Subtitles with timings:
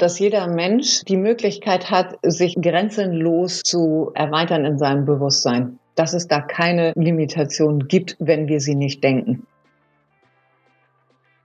[0.00, 5.78] dass jeder Mensch die Möglichkeit hat, sich grenzenlos zu erweitern in seinem Bewusstsein.
[5.94, 9.46] Dass es da keine Limitation gibt, wenn wir sie nicht denken.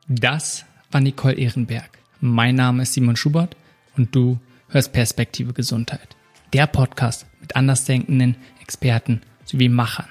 [0.07, 1.99] Das war Nicole Ehrenberg.
[2.21, 3.57] Mein Name ist Simon Schubert
[3.97, 6.15] und du hörst Perspektive Gesundheit.
[6.53, 10.07] Der Podcast mit andersdenkenden Experten sowie Machern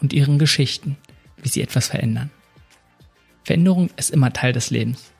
[0.00, 0.96] und ihren Geschichten,
[1.36, 2.30] wie sie etwas verändern.
[3.44, 5.12] Veränderung ist immer Teil des Lebens.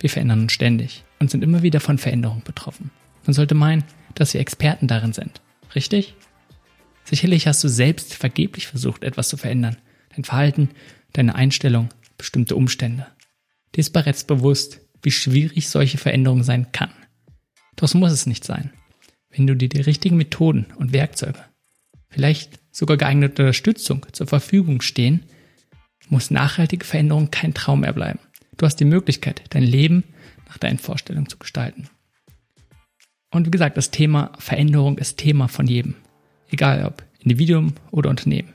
[0.00, 2.90] Wir verändern uns ständig und sind immer wieder von Veränderung betroffen.
[3.24, 5.40] Man sollte meinen, dass wir Experten darin sind.
[5.74, 6.14] Richtig?
[7.04, 9.76] Sicherlich hast du selbst vergeblich versucht, etwas zu verändern.
[10.14, 10.70] Dein Verhalten,
[11.12, 13.06] deine Einstellung, bestimmte Umstände.
[13.74, 16.90] Dir ist bereits bewusst, wie schwierig solche Veränderungen sein kann.
[17.76, 18.70] Doch muss es nicht sein.
[19.30, 21.38] Wenn du dir die richtigen Methoden und Werkzeuge,
[22.08, 25.24] vielleicht sogar geeignete Unterstützung zur Verfügung stehen,
[26.08, 28.18] muss nachhaltige Veränderung kein Traum mehr bleiben.
[28.56, 30.04] Du hast die Möglichkeit, dein Leben
[30.50, 31.88] nach deinen Vorstellungen zu gestalten.
[33.30, 35.94] Und wie gesagt, das Thema Veränderung ist Thema von jedem.
[36.50, 38.52] Egal ob Individuum oder Unternehmen.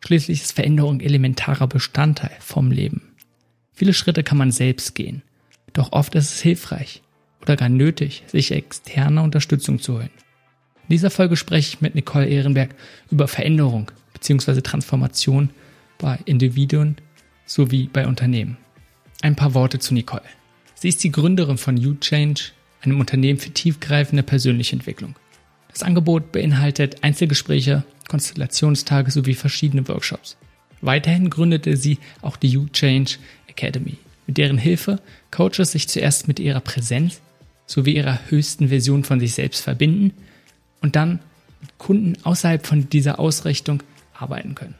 [0.00, 3.02] Schließlich ist Veränderung elementarer Bestandteil vom Leben.
[3.72, 5.22] Viele Schritte kann man selbst gehen.
[5.74, 7.02] Doch oft ist es hilfreich
[7.42, 10.10] oder gar nötig, sich externe Unterstützung zu holen.
[10.84, 12.74] In dieser Folge spreche ich mit Nicole Ehrenberg
[13.10, 14.62] über Veränderung bzw.
[14.62, 15.50] Transformation
[15.98, 16.96] bei Individuen
[17.44, 18.56] sowie bei Unternehmen.
[19.20, 20.22] Ein paar Worte zu Nicole.
[20.78, 25.16] Sie ist die Gründerin von YouChange, einem Unternehmen für tiefgreifende persönliche Entwicklung.
[25.72, 30.36] Das Angebot beinhaltet Einzelgespräche, Konstellationstage sowie verschiedene Workshops.
[30.82, 33.16] Weiterhin gründete sie auch die YouChange
[33.48, 37.22] Academy, mit deren Hilfe Coaches sich zuerst mit ihrer Präsenz
[37.64, 40.12] sowie ihrer höchsten Version von sich selbst verbinden
[40.82, 41.20] und dann
[41.62, 43.82] mit Kunden außerhalb von dieser Ausrichtung
[44.12, 44.74] arbeiten können.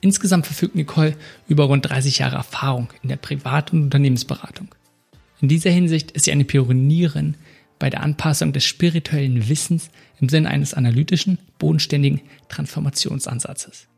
[0.00, 1.14] Insgesamt verfügt Nicole
[1.46, 4.68] über rund 30 Jahre Erfahrung in der Privat- und Unternehmensberatung.
[5.42, 7.34] In dieser Hinsicht ist sie eine Pionierin
[7.80, 9.90] bei der Anpassung des spirituellen Wissens
[10.20, 13.88] im Sinne eines analytischen, bodenständigen Transformationsansatzes.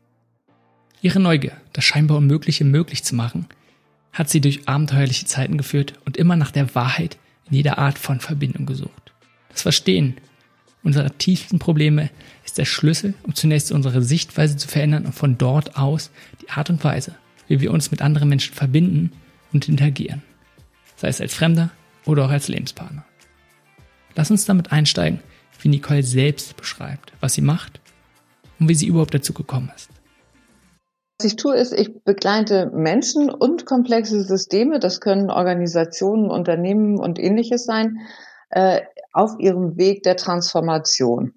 [1.03, 3.45] Ihre Neugier, das scheinbar Unmögliche möglich zu machen,
[4.11, 8.19] hat sie durch abenteuerliche Zeiten geführt und immer nach der Wahrheit in jeder Art von
[8.19, 9.13] Verbindung gesucht.
[9.49, 10.15] Das Verstehen
[10.81, 12.09] unserer tiefsten Probleme
[12.43, 16.09] ist der Schlüssel, um zunächst unsere Sichtweise zu verändern und von dort aus
[16.41, 17.13] die Art und Weise,
[17.47, 19.11] wie wir uns mit anderen Menschen verbinden
[19.53, 20.23] und interagieren
[20.95, 21.71] sei es als Fremder
[22.05, 23.05] oder auch als Lebenspartner.
[24.15, 25.19] Lass uns damit einsteigen,
[25.59, 27.79] wie Nicole selbst beschreibt, was sie macht
[28.59, 29.89] und wie sie überhaupt dazu gekommen ist.
[31.19, 37.19] Was ich tue, ist, ich begleite Menschen und komplexe Systeme, das können Organisationen, Unternehmen und
[37.19, 37.99] ähnliches sein,
[38.49, 38.81] äh,
[39.13, 41.33] auf ihrem Weg der Transformation.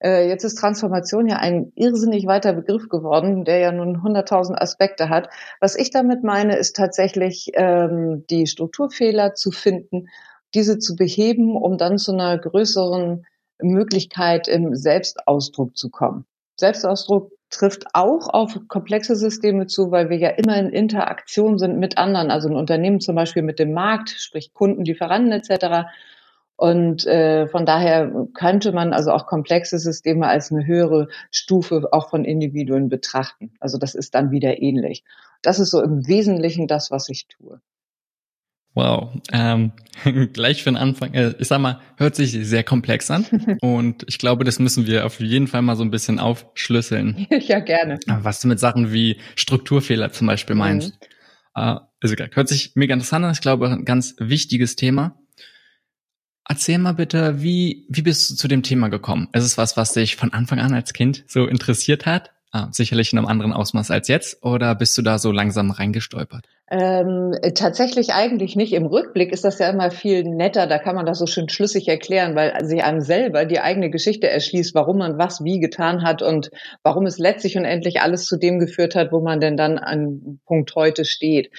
[0.00, 5.08] Äh, jetzt ist Transformation ja ein irrsinnig weiter Begriff geworden, der ja nun 100.000 Aspekte
[5.08, 5.28] hat.
[5.60, 10.08] Was ich damit meine, ist tatsächlich ähm, die Strukturfehler zu finden,
[10.54, 13.26] diese zu beheben, um dann zu einer größeren
[13.60, 16.24] Möglichkeit im Selbstausdruck zu kommen.
[16.56, 21.98] Selbstausdruck trifft auch auf komplexe Systeme zu, weil wir ja immer in Interaktion sind mit
[21.98, 25.88] anderen, also ein Unternehmen zum Beispiel mit dem Markt, sprich Kunden, Lieferanten etc.
[26.58, 32.10] Und äh, von daher könnte man also auch komplexe Systeme als eine höhere Stufe auch
[32.10, 33.52] von Individuen betrachten.
[33.60, 35.04] Also das ist dann wieder ähnlich.
[35.40, 37.60] Das ist so im Wesentlichen das, was ich tue.
[38.74, 39.70] Wow, ähm,
[40.32, 43.24] gleich für den Anfang, äh, ich sag mal, hört sich sehr komplex an
[43.60, 47.28] und ich glaube, das müssen wir auf jeden Fall mal so ein bisschen aufschlüsseln.
[47.40, 48.00] ja, gerne.
[48.06, 50.98] Was du mit Sachen wie Strukturfehler zum Beispiel meinst.
[51.54, 51.62] Mhm.
[51.62, 55.17] Äh, also hört sich mega interessant an, ich glaube, ein ganz wichtiges Thema.
[56.50, 59.28] Erzähl mal bitte, wie, wie bist du zu dem Thema gekommen?
[59.34, 62.30] Ist es was, was dich von Anfang an als Kind so interessiert hat?
[62.50, 66.46] Ah, sicherlich in einem anderen Ausmaß als jetzt, oder bist du da so langsam reingestolpert?
[66.70, 68.72] Ähm, tatsächlich eigentlich nicht.
[68.72, 71.86] Im Rückblick ist das ja immer viel netter, da kann man das so schön schlüssig
[71.88, 76.22] erklären, weil sich einem selber die eigene Geschichte erschließt, warum man was wie getan hat
[76.22, 76.50] und
[76.82, 80.40] warum es letztlich und endlich alles zu dem geführt hat, wo man denn dann an
[80.46, 81.50] Punkt heute steht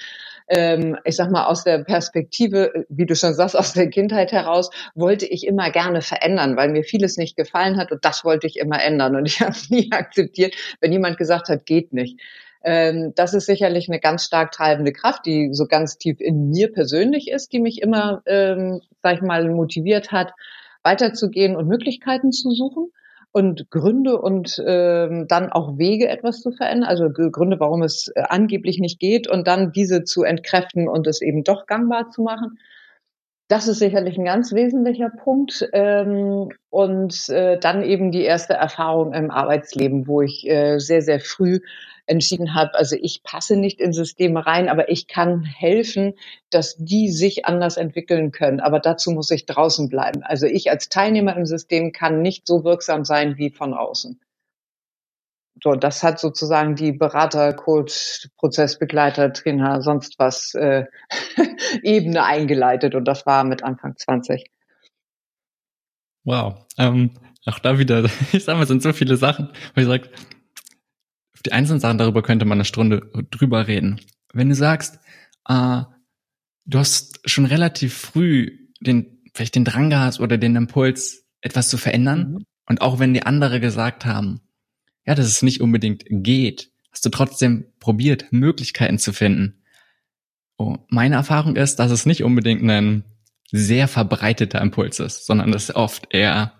[0.50, 4.70] ähm, ich sag mal, aus der Perspektive, wie du schon sagst, aus der Kindheit heraus,
[4.96, 8.58] wollte ich immer gerne verändern, weil mir vieles nicht gefallen hat und das wollte ich
[8.58, 9.14] immer ändern.
[9.14, 12.20] Und ich habe nie akzeptiert, wenn jemand gesagt hat, geht nicht.
[12.64, 16.72] Ähm, das ist sicherlich eine ganz stark treibende Kraft, die so ganz tief in mir
[16.72, 20.32] persönlich ist, die mich immer, ähm, sag ich mal, motiviert hat,
[20.82, 22.90] weiterzugehen und Möglichkeiten zu suchen
[23.32, 28.22] und Gründe und ähm, dann auch Wege, etwas zu verändern, also Gründe, warum es äh,
[28.28, 32.58] angeblich nicht geht und dann diese zu entkräften und es eben doch gangbar zu machen.
[33.48, 35.68] Das ist sicherlich ein ganz wesentlicher Punkt.
[35.72, 41.18] Ähm, und äh, dann eben die erste Erfahrung im Arbeitsleben, wo ich äh, sehr, sehr
[41.18, 41.58] früh
[42.10, 46.14] entschieden habe, also ich passe nicht in Systeme rein, aber ich kann helfen,
[46.50, 48.60] dass die sich anders entwickeln können.
[48.60, 50.22] Aber dazu muss ich draußen bleiben.
[50.22, 54.20] Also ich als Teilnehmer im System kann nicht so wirksam sein wie von außen.
[55.62, 60.86] So, das hat sozusagen die Berater, Coach, Prozessbegleiter, Trainer, sonst was äh,
[61.82, 64.50] Ebene eingeleitet und das war mit Anfang 20.
[66.24, 66.66] Wow.
[66.78, 67.10] Ähm,
[67.46, 70.10] auch da wieder, ich sag mal, sind so viele Sachen, wo ich sage,
[71.46, 74.00] die einzelnen Sachen darüber könnte man eine Stunde drüber reden.
[74.32, 74.98] Wenn du sagst,
[75.48, 75.82] äh,
[76.66, 81.78] du hast schon relativ früh den, vielleicht den Drang gehabt oder den Impuls, etwas zu
[81.78, 82.46] verändern, mhm.
[82.66, 84.40] und auch wenn die andere gesagt haben,
[85.06, 89.62] ja, dass es nicht unbedingt geht, hast du trotzdem probiert, Möglichkeiten zu finden.
[90.58, 93.04] Oh, meine Erfahrung ist, dass es nicht unbedingt ein
[93.50, 96.52] sehr verbreiteter Impuls ist, sondern das ist oft eher,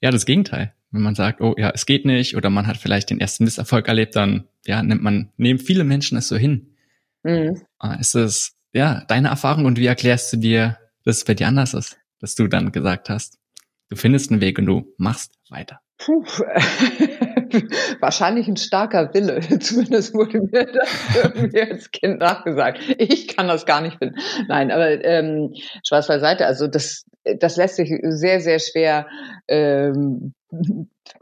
[0.00, 0.74] ja, das Gegenteil.
[0.94, 3.88] Wenn man sagt, oh ja, es geht nicht, oder man hat vielleicht den ersten Misserfolg
[3.88, 6.76] erlebt, dann, ja, nimmt man, nehmen viele Menschen es so hin.
[7.24, 7.62] Mhm.
[7.80, 11.48] Ah, ist es, ja, deine Erfahrung und wie erklärst du dir, dass es bei dir
[11.48, 13.40] anders ist, dass du dann gesagt hast,
[13.88, 15.80] du findest einen Weg und du machst weiter?
[15.98, 16.24] Puh.
[18.00, 19.40] wahrscheinlich ein starker Wille.
[19.60, 22.80] Zumindest wurde mir das irgendwie als Kind nachgesagt.
[22.98, 24.16] Ich kann das gar nicht finden.
[24.48, 25.54] Nein, aber ähm,
[25.84, 26.46] Spaß beiseite.
[26.46, 27.04] Also das,
[27.38, 29.06] das lässt sich sehr, sehr schwer
[29.48, 30.34] ähm,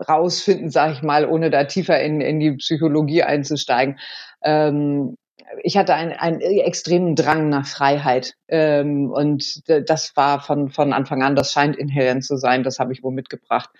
[0.09, 3.99] rausfinden, sage ich mal, ohne da tiefer in, in die Psychologie einzusteigen.
[4.43, 5.17] Ähm,
[5.63, 11.23] ich hatte einen, einen extremen Drang nach Freiheit ähm, und das war von, von Anfang
[11.23, 13.71] an, das scheint inhärent zu sein, das habe ich wohl mitgebracht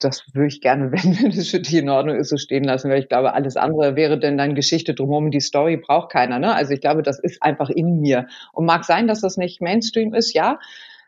[0.00, 2.90] das würde ich gerne, wenn, wenn es für dich in Ordnung ist, so stehen lassen,
[2.90, 5.30] weil ich glaube, alles andere wäre denn dann Geschichte drumherum.
[5.30, 6.38] Die Story braucht keiner.
[6.38, 6.54] Ne?
[6.54, 8.26] Also ich glaube, das ist einfach in mir.
[8.52, 10.58] Und mag sein, dass das nicht Mainstream ist, ja.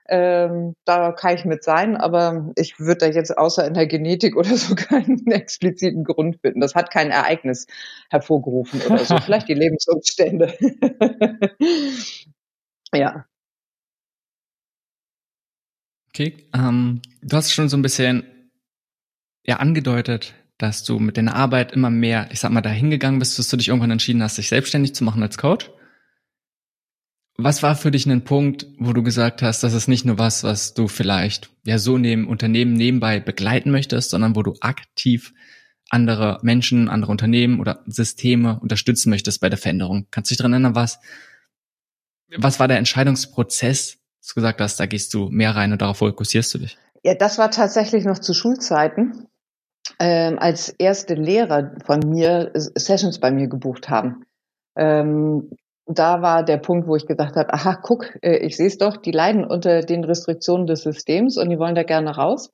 [0.08, 4.36] Ähm, da kann ich mit sein, aber ich würde da jetzt außer in der Genetik
[4.36, 6.60] oder so keinen expliziten Grund finden.
[6.60, 7.66] Das hat kein Ereignis
[8.10, 9.16] hervorgerufen oder so.
[9.24, 10.52] Vielleicht die Lebensumstände.
[12.94, 13.26] ja.
[16.08, 18.24] Okay, ähm, du hast schon so ein bisschen
[19.46, 23.38] ja angedeutet, dass du mit deiner Arbeit immer mehr, ich sag mal, dahin gegangen bist,
[23.38, 25.70] dass du dich irgendwann entschieden hast, dich selbstständig zu machen als Coach.
[27.44, 30.44] Was war für dich ein Punkt, wo du gesagt hast, das ist nicht nur was,
[30.44, 35.32] was du vielleicht ja so neben Unternehmen nebenbei begleiten möchtest, sondern wo du aktiv
[35.90, 40.06] andere Menschen, andere Unternehmen oder Systeme unterstützen möchtest bei der Veränderung?
[40.10, 41.00] Kannst du dich daran erinnern, was,
[42.36, 45.98] was war der Entscheidungsprozess, dass du gesagt hast, da gehst du mehr rein und darauf
[45.98, 46.78] fokussierst du dich?
[47.02, 49.26] Ja, das war tatsächlich noch zu Schulzeiten
[49.98, 54.24] ähm, als erste Lehrer von mir Sessions bei mir gebucht haben.
[54.76, 55.50] Ähm,
[55.86, 58.96] da war der Punkt, wo ich gesagt habe, aha, guck, äh, ich sehe es doch,
[58.96, 62.52] die leiden unter den Restriktionen des Systems und die wollen da gerne raus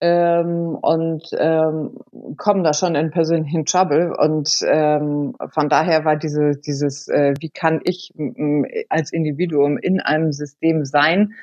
[0.00, 1.98] ähm, und ähm,
[2.36, 4.14] kommen da schon in persönlichen Trouble.
[4.16, 8.12] Und ähm, von daher war diese, dieses, äh, wie kann ich
[8.88, 11.34] als Individuum in einem System sein,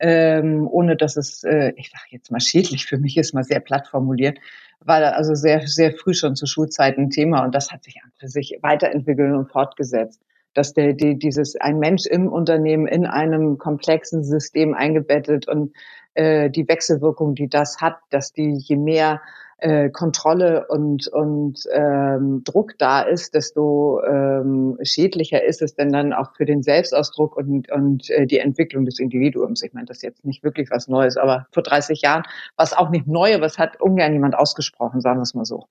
[0.00, 3.60] ähm, ohne dass es, äh, ich sage jetzt mal schädlich für mich ist, mal sehr
[3.60, 4.38] platt formuliert,
[4.80, 7.96] war da also sehr, sehr früh schon zu Schulzeiten ein Thema und das hat sich
[8.02, 10.22] an für sich weiterentwickelt und fortgesetzt.
[10.58, 15.72] Dass der, die, dieses ein Mensch im Unternehmen in einem komplexen System eingebettet und
[16.14, 19.20] äh, die Wechselwirkung, die das hat, dass die je mehr
[19.58, 26.12] äh, Kontrolle und, und ähm, Druck da ist, desto ähm, schädlicher ist es denn dann
[26.12, 29.62] auch für den Selbstausdruck und, und äh, die Entwicklung des Individuums.
[29.62, 32.24] Ich meine, das ist jetzt nicht wirklich was Neues, aber vor 30 Jahren
[32.56, 35.44] war es auch nicht neu, aber es hat ungern jemand ausgesprochen, sagen wir es mal
[35.44, 35.68] so.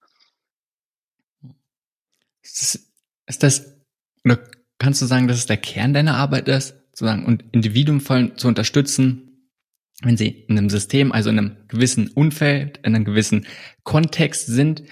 [2.42, 3.78] Ist das,
[4.24, 4.40] oder
[4.80, 8.48] kannst du sagen, dass es der Kern deiner Arbeit ist, sozusagen, und Individuen voll zu
[8.48, 9.28] unterstützen,
[10.02, 13.48] wenn sie in einem System, also in einem gewissen Umfeld, in einem gewissen
[13.84, 14.84] Kontext sind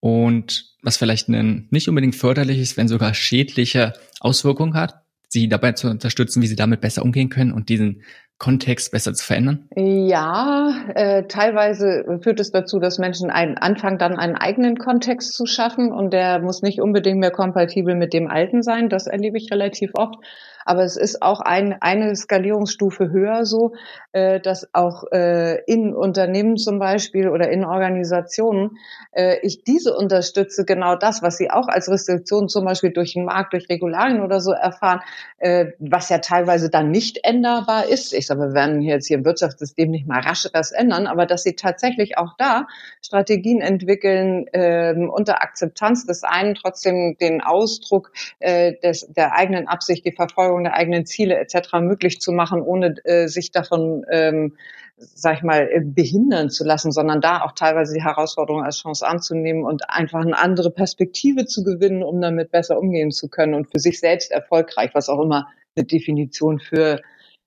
[0.00, 5.72] und was vielleicht ein, nicht unbedingt förderlich ist, wenn sogar schädliche Auswirkungen hat, sie dabei
[5.72, 8.02] zu unterstützen, wie sie damit besser umgehen können und diesen
[8.38, 9.68] Kontext besser zu verändern?
[9.76, 15.46] Ja, äh, teilweise führt es dazu, dass Menschen einen anfangen, dann einen eigenen Kontext zu
[15.46, 18.88] schaffen und der muss nicht unbedingt mehr kompatibel mit dem alten sein.
[18.88, 20.16] Das erlebe ich relativ oft.
[20.64, 23.72] Aber es ist auch ein, eine Skalierungsstufe höher so,
[24.12, 28.78] äh, dass auch äh, in Unternehmen zum Beispiel oder in Organisationen
[29.12, 33.24] äh, ich diese unterstütze, genau das, was sie auch als Restriktion zum Beispiel durch den
[33.24, 35.00] Markt, durch Regularien oder so erfahren,
[35.38, 38.12] äh, was ja teilweise dann nicht änderbar ist.
[38.12, 41.42] Ich sage, wir werden jetzt hier im Wirtschaftssystem nicht mal rasch das ändern, aber dass
[41.42, 42.66] sie tatsächlich auch da
[43.02, 50.04] Strategien entwickeln, äh, unter Akzeptanz des einen trotzdem den Ausdruck äh, des, der eigenen Absicht,
[50.04, 51.80] die Verfolgung Verfolgung der eigenen Ziele etc.
[51.80, 54.56] möglich zu machen, ohne äh, sich davon, ähm,
[54.96, 59.06] sag ich mal, äh, behindern zu lassen, sondern da auch teilweise die Herausforderung als Chance
[59.06, 63.70] anzunehmen und einfach eine andere Perspektive zu gewinnen, um damit besser umgehen zu können und
[63.70, 67.00] für sich selbst erfolgreich, was auch immer eine Definition für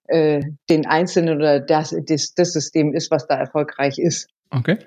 [0.07, 4.27] äh, den Einzelnen oder das, das, das System ist, was da erfolgreich ist.
[4.49, 4.77] Okay.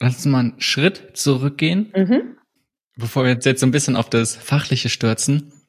[0.00, 1.92] Lass uns mal einen Schritt zurückgehen.
[1.94, 2.36] Mhm.
[2.96, 5.59] Bevor wir jetzt so ein bisschen auf das Fachliche stürzen.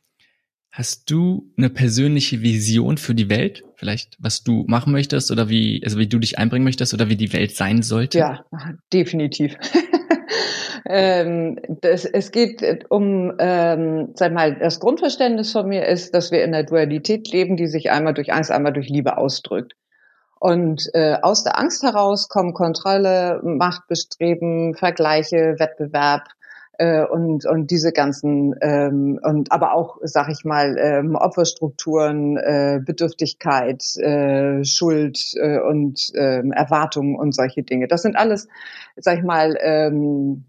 [0.72, 3.64] Hast du eine persönliche Vision für die Welt?
[3.76, 7.18] Vielleicht, was du machen möchtest oder wie, also wie du dich einbringen möchtest oder wie
[7.18, 8.20] die Welt sein sollte?
[8.20, 8.46] Ja,
[8.94, 9.58] definitiv.
[10.90, 16.42] ähm, das, es geht um, ähm, sag mal, das Grundverständnis von mir ist, dass wir
[16.42, 19.74] in der Dualität leben, die sich einmal durch Angst, einmal durch Liebe ausdrückt.
[20.40, 26.30] Und äh, aus der Angst heraus kommen Kontrolle, Machtbestreben, Vergleiche, Wettbewerb,
[26.82, 32.80] äh, und und diese ganzen ähm, und aber auch sag ich mal ähm, Opferstrukturen äh,
[32.84, 38.48] Bedürftigkeit äh, Schuld äh, und äh, Erwartungen und solche Dinge das sind alles
[38.96, 40.46] sag ich mal ähm,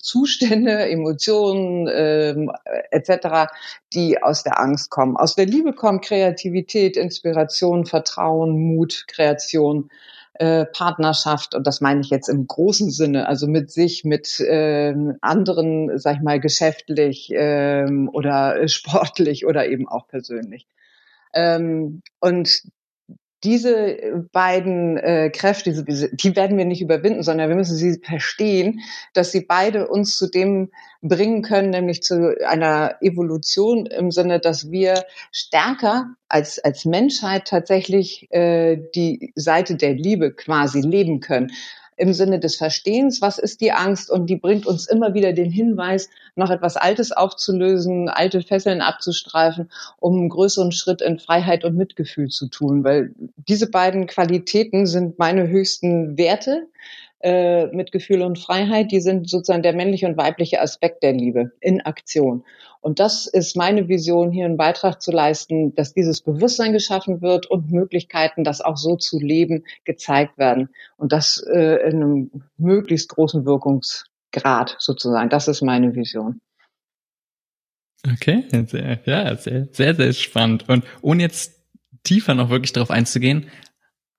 [0.00, 2.52] Zustände, Emotionen ähm,
[2.90, 3.52] etc.,
[3.92, 5.16] die aus der Angst kommen.
[5.16, 9.90] Aus der Liebe kommt Kreativität, Inspiration, Vertrauen, Mut, Kreation
[10.38, 14.94] äh, Partnerschaft und das meine ich jetzt im großen Sinne, also mit sich, mit äh,
[15.20, 20.66] anderen, sag ich mal, geschäftlich äh, oder sportlich oder eben auch persönlich.
[21.34, 22.62] Ähm, und
[23.44, 28.80] diese beiden äh, Kräfte, diese, die werden wir nicht überwinden, sondern wir müssen sie verstehen,
[29.12, 30.70] dass sie beide uns zu dem
[31.02, 38.30] bringen können, nämlich zu einer Evolution im Sinne, dass wir stärker als, als Menschheit tatsächlich
[38.32, 41.52] äh, die Seite der Liebe quasi leben können
[41.96, 44.10] im Sinne des Verstehens, was ist die Angst?
[44.10, 49.70] Und die bringt uns immer wieder den Hinweis, noch etwas Altes aufzulösen, alte Fesseln abzustreifen,
[49.98, 53.14] um einen größeren Schritt in Freiheit und Mitgefühl zu tun, weil
[53.48, 56.66] diese beiden Qualitäten sind meine höchsten Werte
[57.20, 61.80] äh, Mitgefühl und Freiheit, die sind sozusagen der männliche und weibliche Aspekt der Liebe in
[61.80, 62.44] Aktion.
[62.80, 67.46] Und das ist meine Vision, hier einen Beitrag zu leisten, dass dieses Bewusstsein geschaffen wird
[67.46, 70.68] und Möglichkeiten, das auch so zu leben, gezeigt werden.
[70.96, 75.30] Und das äh, in einem möglichst großen Wirkungsgrad sozusagen.
[75.30, 76.40] Das ist meine Vision.
[78.12, 80.68] Okay, sehr, ja, sehr, sehr, sehr spannend.
[80.68, 81.60] Und ohne jetzt
[82.04, 83.50] tiefer noch wirklich darauf einzugehen,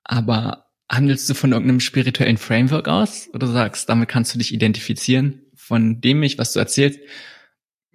[0.03, 5.43] aber handelst du von irgendeinem spirituellen Framework aus oder sagst, damit kannst du dich identifizieren?
[5.55, 6.99] Von dem mich, was du erzählst,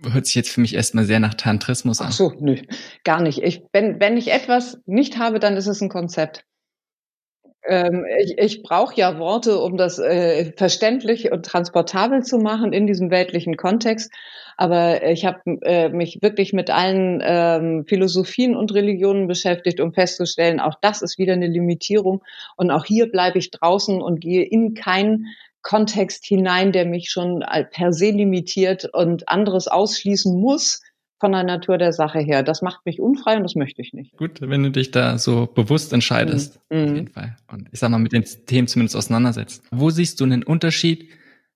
[0.03, 2.09] hört sich jetzt für mich erstmal sehr nach Tantrismus an.
[2.09, 2.57] Ach so, nö,
[3.05, 3.39] gar nicht.
[3.43, 6.45] Ich, wenn, wenn ich etwas nicht habe, dann ist es ein Konzept.
[7.65, 12.87] Ähm, ich ich brauche ja Worte, um das äh, verständlich und transportabel zu machen in
[12.87, 14.13] diesem weltlichen Kontext.
[14.57, 20.61] Aber ich habe äh, mich wirklich mit allen ähm, Philosophien und Religionen beschäftigt, um festzustellen,
[20.61, 22.23] auch das ist wieder eine Limitierung.
[22.57, 25.27] Und auch hier bleibe ich draußen und gehe in keinen
[25.63, 30.81] Kontext hinein, der mich schon per se limitiert und anderes ausschließen muss
[31.23, 32.43] von der Natur der Sache her.
[32.43, 34.17] Das macht mich unfrei und das möchte ich nicht.
[34.17, 36.85] Gut, wenn du dich da so bewusst entscheidest, mhm.
[36.85, 37.37] auf jeden Fall.
[37.47, 39.63] Und ich sag mal, mit den Themen zumindest auseinandersetzt.
[39.71, 41.09] Wo siehst du einen Unterschied,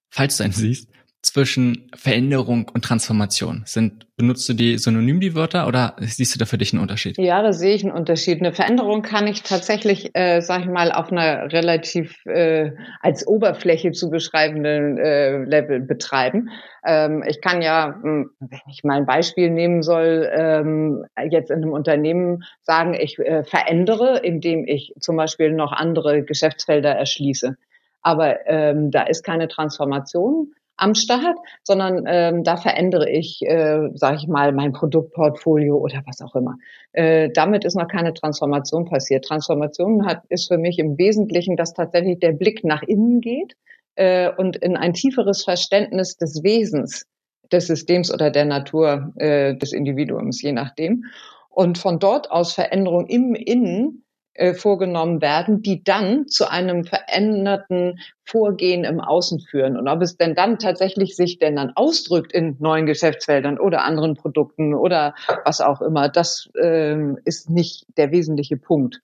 [0.09, 0.89] falls du einen siehst,
[1.27, 3.63] zwischen Veränderung und Transformation?
[3.67, 7.19] Sind, benutzt du die synonym, die Wörter, oder siehst du da für dich einen Unterschied?
[7.19, 8.41] Ja, da sehe ich einen Unterschied.
[8.41, 13.93] Eine Veränderung kann ich tatsächlich, äh, sag ich mal, auf einer relativ äh, als Oberfläche
[13.93, 16.51] zu beschreibenden äh, Level betreiben.
[16.87, 21.57] Ähm, ich kann ja, hm, wenn ich mal ein Beispiel nehmen soll, ähm, jetzt in
[21.57, 27.57] einem Unternehmen sagen, ich äh, verändere, indem ich zum Beispiel noch andere Geschäftsfelder erschließe.
[28.03, 34.17] Aber ähm, da ist keine Transformation am Start, sondern ähm, da verändere ich, äh, sage
[34.17, 36.57] ich mal, mein Produktportfolio oder was auch immer.
[36.93, 39.25] Äh, damit ist noch keine Transformation passiert.
[39.25, 43.57] Transformation hat, ist für mich im Wesentlichen, dass tatsächlich der Blick nach innen geht
[43.95, 47.07] äh, und in ein tieferes Verständnis des Wesens
[47.53, 51.05] des Systems oder der Natur äh, des Individuums, je nachdem.
[51.49, 54.05] Und von dort aus Veränderung im Innen
[54.39, 59.77] äh, vorgenommen werden, die dann zu einem veränderten Vorgehen im Außen führen.
[59.77, 64.15] Und ob es denn dann tatsächlich sich denn dann ausdrückt in neuen Geschäftsfeldern oder anderen
[64.15, 65.15] Produkten oder
[65.45, 69.01] was auch immer, das ähm, ist nicht der wesentliche Punkt.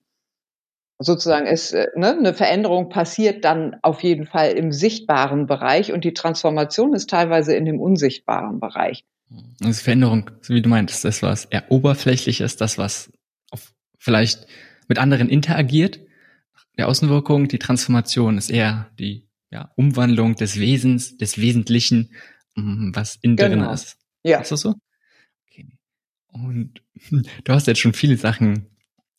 [0.99, 6.03] Sozusagen ist äh, ne, eine Veränderung passiert dann auf jeden Fall im sichtbaren Bereich und
[6.03, 9.03] die Transformation ist teilweise in dem unsichtbaren Bereich.
[9.63, 13.11] Also Veränderung, so wie du meintest, das was eher oberflächlich ist, das was
[13.51, 14.47] auf vielleicht
[14.93, 15.99] mit anderen interagiert.
[16.77, 22.11] Der Außenwirkung, die Transformation ist eher die ja, Umwandlung des Wesens, des Wesentlichen,
[22.53, 23.65] mm, was in genau.
[23.65, 23.97] drin ist.
[24.21, 24.39] Ja.
[24.41, 24.75] Ist das so?
[25.49, 25.67] Okay.
[26.27, 26.83] Und
[27.43, 28.67] du hast jetzt schon viele Sachen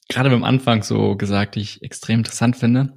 [0.08, 2.96] gerade beim Anfang so gesagt, die ich extrem interessant finde.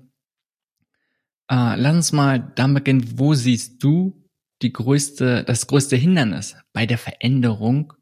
[1.50, 4.24] Äh, lass uns mal damit beginnen, wo siehst du
[4.62, 7.93] die größte, das größte Hindernis bei der Veränderung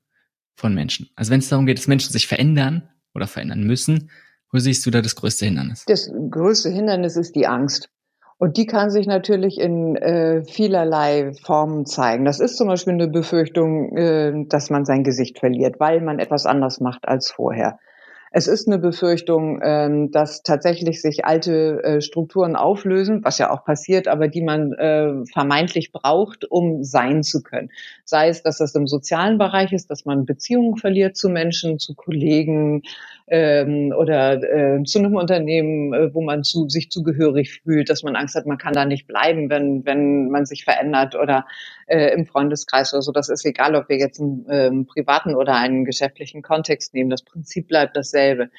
[0.56, 1.10] von Menschen?
[1.16, 4.10] Also wenn es darum geht, dass Menschen sich verändern oder verändern müssen,
[4.52, 5.86] wo siehst du da das größte Hindernis?
[5.88, 7.90] Das größte Hindernis ist die Angst.
[8.38, 12.26] Und die kann sich natürlich in äh, vielerlei Formen zeigen.
[12.26, 16.46] Das ist zum Beispiel eine Befürchtung, äh, dass man sein Gesicht verliert, weil man etwas
[16.46, 17.80] anders macht als vorher.
[18.38, 23.64] Es ist eine Befürchtung, ähm, dass tatsächlich sich alte äh, Strukturen auflösen, was ja auch
[23.64, 27.72] passiert, aber die man äh, vermeintlich braucht, um sein zu können.
[28.04, 31.96] Sei es, dass das im sozialen Bereich ist, dass man Beziehungen verliert zu Menschen, zu
[31.96, 32.82] Kollegen
[33.28, 38.18] ähm, oder äh, zu einem Unternehmen, äh, wo man zu, sich zugehörig fühlt, dass man
[38.18, 41.46] Angst hat, man kann da nicht bleiben, wenn, wenn man sich verändert oder
[41.88, 43.12] äh, im Freundeskreis oder so.
[43.12, 47.10] Das ist egal, ob wir jetzt einen ähm, privaten oder einen geschäftlichen Kontext nehmen.
[47.10, 48.50] Das Prinzip bleibt dasselbe.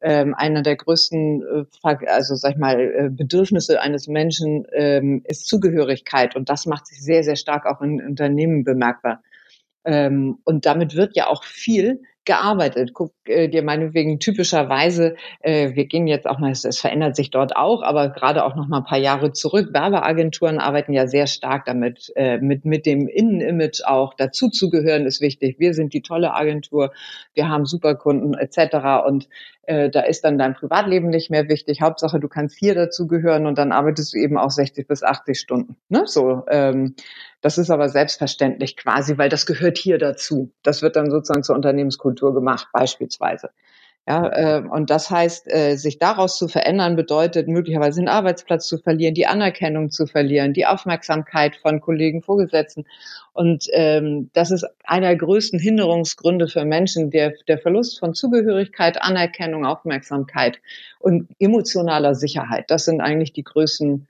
[0.00, 5.46] Ähm, einer der größten, äh, also sag ich mal, äh, Bedürfnisse eines Menschen ähm, ist
[5.46, 9.22] Zugehörigkeit und das macht sich sehr, sehr stark auch in Unternehmen bemerkbar.
[9.84, 12.92] Ähm, und damit wird ja auch viel gearbeitet.
[12.92, 17.56] Guck äh, dir meinetwegen typischerweise, äh, wir gehen jetzt auch mal, es, verändert sich dort
[17.56, 19.70] auch, aber gerade auch noch mal ein paar Jahre zurück.
[19.72, 25.06] Werbeagenturen arbeiten ja sehr stark damit, äh, mit, mit dem Innenimage auch dazu zu gehören,
[25.06, 25.56] ist wichtig.
[25.58, 26.92] Wir sind die tolle Agentur,
[27.32, 29.06] wir haben Superkunden etc.
[29.06, 29.28] Und
[29.68, 31.82] äh, da ist dann dein Privatleben nicht mehr wichtig.
[31.82, 35.76] Hauptsache, du kannst hier dazugehören und dann arbeitest du eben auch 60 bis 80 Stunden.
[35.90, 36.06] Ne?
[36.06, 36.94] So, ähm,
[37.42, 40.50] das ist aber selbstverständlich quasi, weil das gehört hier dazu.
[40.62, 43.50] Das wird dann sozusagen zur Unternehmenskultur gemacht, beispielsweise.
[44.08, 48.78] Ja, äh, und das heißt, äh, sich daraus zu verändern, bedeutet möglicherweise den Arbeitsplatz zu
[48.78, 52.86] verlieren, die Anerkennung zu verlieren, die Aufmerksamkeit von Kollegen, Vorgesetzten.
[53.34, 59.02] Und ähm, das ist einer der größten Hinderungsgründe für Menschen, der, der Verlust von Zugehörigkeit,
[59.02, 60.58] Anerkennung, Aufmerksamkeit
[61.00, 62.70] und emotionaler Sicherheit.
[62.70, 64.08] Das sind eigentlich die größten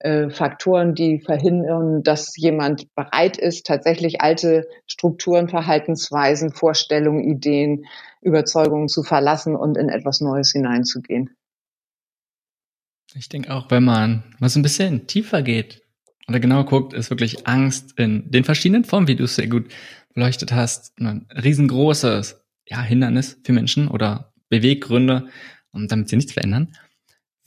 [0.00, 7.84] äh, Faktoren, die verhindern, dass jemand bereit ist, tatsächlich alte Strukturen, Verhaltensweisen, Vorstellungen, Ideen,
[8.22, 11.30] Überzeugungen zu verlassen und in etwas Neues hineinzugehen.
[13.14, 15.82] Ich denke auch, wenn man mal so ein bisschen tiefer geht
[16.28, 19.66] oder genauer guckt, ist wirklich Angst in den verschiedenen Formen, wie du es sehr gut
[20.14, 25.28] beleuchtet hast, ein riesengroßes ja, Hindernis für Menschen oder Beweggründe,
[25.72, 26.72] um damit sie nichts verändern.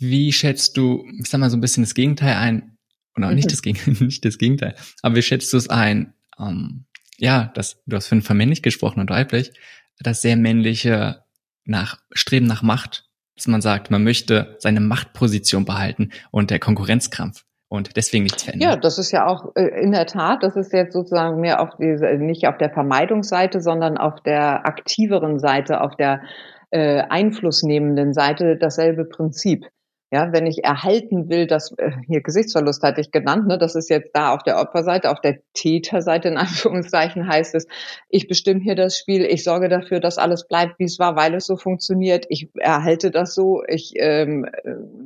[0.10, 2.78] Wie schätzt du, ich sag mal so ein bisschen das Gegenteil ein,
[3.16, 3.36] oder mhm.
[3.36, 6.86] nicht das Gegenteil, nicht das Gegenteil, aber wie schätzt du es ein, ähm,
[7.18, 9.52] ja, das, du hast von männlich gesprochen und weiblich,
[10.00, 11.24] das sehr männliche
[11.66, 17.46] nach, Streben nach Macht, dass man sagt, man möchte seine Machtposition behalten und der Konkurrenzkampf
[17.70, 18.70] und deswegen nichts verändern.
[18.70, 21.70] Ja, das ist ja auch äh, in der Tat, das ist jetzt sozusagen mehr auf
[21.80, 26.22] diese, nicht auf der Vermeidungsseite, sondern auf der aktiveren Seite, auf der
[26.70, 29.66] äh, einflussnehmenden Seite dasselbe Prinzip.
[30.14, 33.90] Ja, wenn ich erhalten will, dass äh, hier Gesichtsverlust hatte ich genannt, ne, das ist
[33.90, 37.66] jetzt da auf der Opferseite, auf der Täterseite in Anführungszeichen heißt es,
[38.10, 41.34] ich bestimme hier das Spiel, ich sorge dafür, dass alles bleibt, wie es war, weil
[41.34, 44.46] es so funktioniert, ich erhalte das so, ich ähm,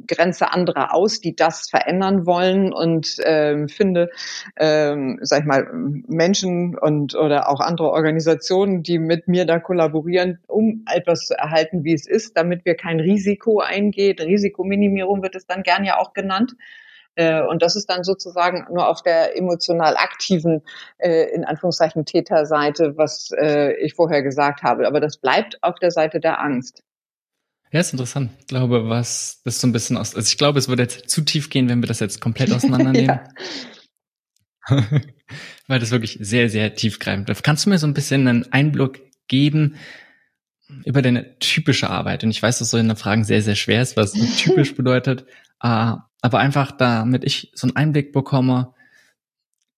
[0.09, 4.09] grenze andere aus, die das verändern wollen und ähm, finde,
[4.57, 10.39] ähm, sag ich mal, Menschen und oder auch andere Organisationen, die mit mir da kollaborieren,
[10.47, 15.21] um etwas zu erhalten, wie es ist, damit wir kein Risiko eingehen, Risiko minimieren Optimierung
[15.21, 16.53] wird es dann gern ja auch genannt.
[17.15, 20.61] Äh, und das ist dann sozusagen nur auf der emotional aktiven,
[20.97, 24.87] äh, in Anführungszeichen, Täterseite, was äh, ich vorher gesagt habe.
[24.87, 26.83] Aber das bleibt auf der Seite der Angst.
[27.71, 28.31] Ja, ist interessant.
[28.39, 31.21] Ich glaube, was das so ein bisschen aus, also ich glaube, es würde jetzt zu
[31.21, 33.19] tief gehen, wenn wir das jetzt komplett auseinandernehmen.
[35.67, 37.43] Weil das wirklich sehr, sehr tiefgreifend ist.
[37.43, 39.75] Kannst du mir so ein bisschen einen Einblick geben,
[40.85, 42.23] über deine typische Arbeit.
[42.23, 45.25] Und ich weiß, dass so eine Fragen sehr, sehr schwer ist, was typisch bedeutet.
[45.61, 48.73] Äh, aber einfach, damit ich so einen Einblick bekomme,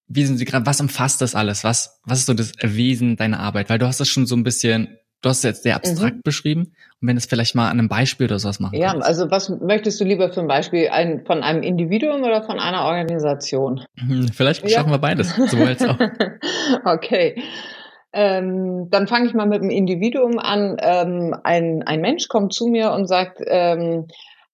[0.07, 1.63] wie sind Sie gerade, was umfasst das alles?
[1.63, 3.69] Was, was ist so das Wesen deiner Arbeit?
[3.69, 6.21] Weil du hast das schon so ein bisschen, du hast es jetzt sehr abstrakt mhm.
[6.23, 6.61] beschrieben.
[6.99, 9.05] Und wenn es vielleicht mal an einem Beispiel oder sowas machen Ja, kannst.
[9.05, 10.89] also was möchtest du lieber für ein Beispiel?
[10.89, 13.85] Ein, von einem Individuum oder von einer Organisation?
[13.97, 14.69] Hm, vielleicht ja.
[14.69, 15.99] schaffen wir beides, als auch.
[16.85, 17.39] okay.
[18.11, 20.77] Ähm, dann fange ich mal mit dem Individuum an.
[20.81, 24.07] Ähm, ein, ein Mensch kommt zu mir und sagt, ähm,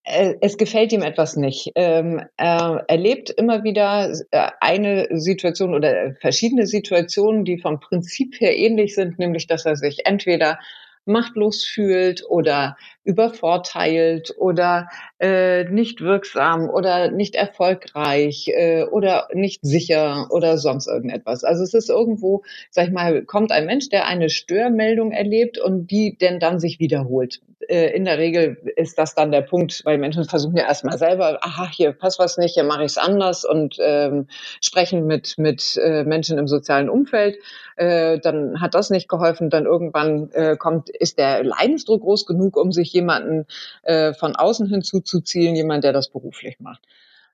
[0.05, 1.71] äh, es gefällt ihm etwas nicht.
[1.75, 8.55] Ähm, er erlebt immer wieder äh, eine Situation oder verschiedene Situationen, die vom Prinzip her
[8.55, 10.59] ähnlich sind, nämlich dass er sich entweder
[11.05, 14.89] machtlos fühlt oder übervorteilt oder
[15.19, 21.43] äh, nicht wirksam oder nicht erfolgreich äh, oder nicht sicher oder sonst irgendetwas.
[21.43, 25.91] Also es ist irgendwo, sag ich mal, kommt ein Mensch, der eine Störmeldung erlebt und
[25.91, 27.41] die denn dann sich wiederholt.
[27.67, 31.39] Äh, in der Regel ist das dann der Punkt, weil Menschen versuchen ja erstmal selber,
[31.41, 34.27] aha, hier passt was nicht, hier mache ich es anders und ähm,
[34.61, 37.37] sprechen mit, mit äh, Menschen im sozialen Umfeld.
[37.75, 39.49] Äh, dann hat das nicht geholfen.
[39.49, 43.45] Dann irgendwann äh, kommt, ist der Leidensdruck groß genug, um sich jemanden
[43.83, 46.81] äh, von außen hinzuzuziehen, jemand, der das beruflich macht.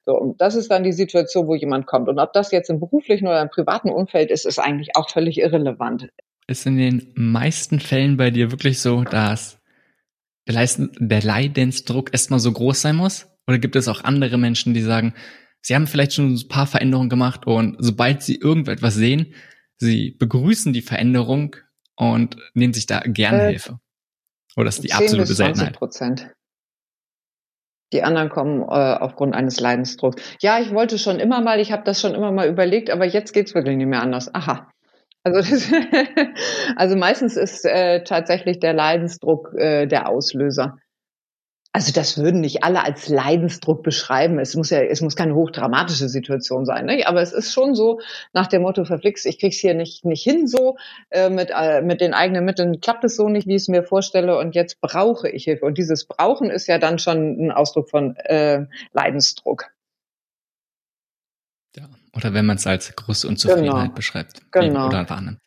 [0.05, 2.09] So, und das ist dann die Situation, wo jemand kommt.
[2.09, 5.37] Und ob das jetzt im beruflichen oder im privaten Umfeld ist, ist eigentlich auch völlig
[5.37, 6.09] irrelevant.
[6.47, 9.59] Ist in den meisten Fällen bei dir wirklich so, dass
[10.47, 13.27] der, Leisten, der Leidensdruck erstmal so groß sein muss?
[13.47, 15.13] Oder gibt es auch andere Menschen, die sagen,
[15.61, 19.33] sie haben vielleicht schon ein paar Veränderungen gemacht und sobald sie irgendetwas sehen,
[19.77, 21.55] sie begrüßen die Veränderung
[21.95, 23.79] und nehmen sich da gerne äh, Hilfe?
[24.57, 25.77] Oder ist die absolute Seltenheit?
[25.77, 26.31] Prozent.
[27.93, 30.21] Die anderen kommen äh, aufgrund eines Leidensdrucks.
[30.41, 33.33] Ja, ich wollte schon immer mal, ich habe das schon immer mal überlegt, aber jetzt
[33.33, 34.33] geht's wirklich nicht mehr anders.
[34.33, 34.71] Aha.
[35.23, 35.71] Also, das,
[36.77, 40.77] also meistens ist äh, tatsächlich der Leidensdruck äh, der Auslöser.
[41.73, 44.39] Also das würden nicht alle als Leidensdruck beschreiben.
[44.39, 47.07] Es muss ja, es muss keine hochdramatische Situation sein, ne?
[47.07, 48.01] aber es ist schon so
[48.33, 50.75] nach dem Motto verflixt, ich krieg's hier nicht nicht hin so
[51.11, 53.83] äh, mit äh, mit den eigenen Mitteln klappt es so nicht, wie ich es mir
[53.83, 55.65] vorstelle und jetzt brauche ich Hilfe.
[55.65, 59.71] Und dieses Brauchen ist ja dann schon ein Ausdruck von äh, Leidensdruck.
[61.77, 63.95] Ja, oder wenn man es als große Unzufriedenheit genau.
[63.95, 64.41] beschreibt.
[64.51, 64.87] Genau.
[64.87, 65.39] Oder wahrnimmt.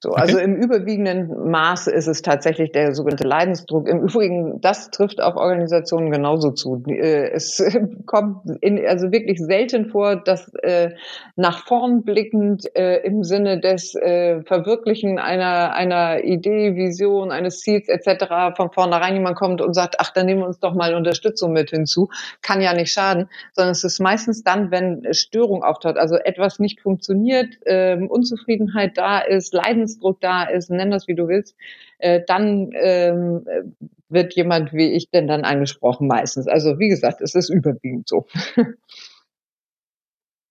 [0.00, 0.20] So, okay.
[0.20, 3.88] Also im überwiegenden Maße ist es tatsächlich der sogenannte Leidensdruck.
[3.88, 6.84] Im Übrigen, das trifft auf Organisationen genauso zu.
[6.86, 7.60] Äh, es
[8.06, 10.90] kommt in, also wirklich selten vor, dass äh,
[11.34, 17.88] nach vorn blickend äh, im Sinne des äh, Verwirklichen einer, einer Idee, Vision, eines Ziels
[17.88, 18.56] etc.
[18.56, 21.70] von vornherein jemand kommt und sagt, ach, dann nehmen wir uns doch mal Unterstützung mit
[21.70, 22.08] hinzu.
[22.40, 26.82] Kann ja nicht schaden, sondern es ist meistens dann, wenn Störung auftaucht, also etwas nicht
[26.82, 31.56] funktioniert, äh, Unzufriedenheit da ist, Leidensdruck Leidensdruck da ist, nenn das wie du willst,
[31.98, 33.44] äh, dann ähm,
[34.08, 36.46] wird jemand wie ich denn dann angesprochen meistens.
[36.46, 38.26] Also wie gesagt, es ist überwiegend so.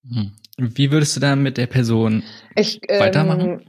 [0.08, 0.32] Hm.
[0.56, 2.22] Wie würdest du dann mit der Person
[2.54, 3.64] ich, ähm, weitermachen?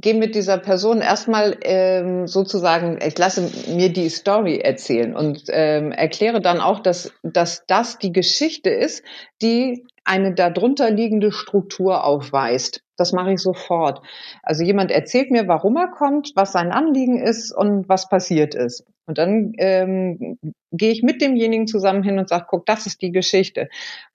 [0.00, 5.92] gehe mit dieser Person erstmal ähm, sozusagen, ich lasse mir die Story erzählen und ähm,
[5.92, 9.02] erkläre dann auch, dass, dass das die Geschichte ist,
[9.42, 12.82] die eine darunter liegende Struktur aufweist.
[13.00, 14.02] Das mache ich sofort.
[14.42, 18.84] Also jemand erzählt mir, warum er kommt, was sein Anliegen ist und was passiert ist.
[19.06, 20.38] Und dann ähm,
[20.70, 23.68] gehe ich mit demjenigen zusammen hin und sage, guck, das ist die Geschichte.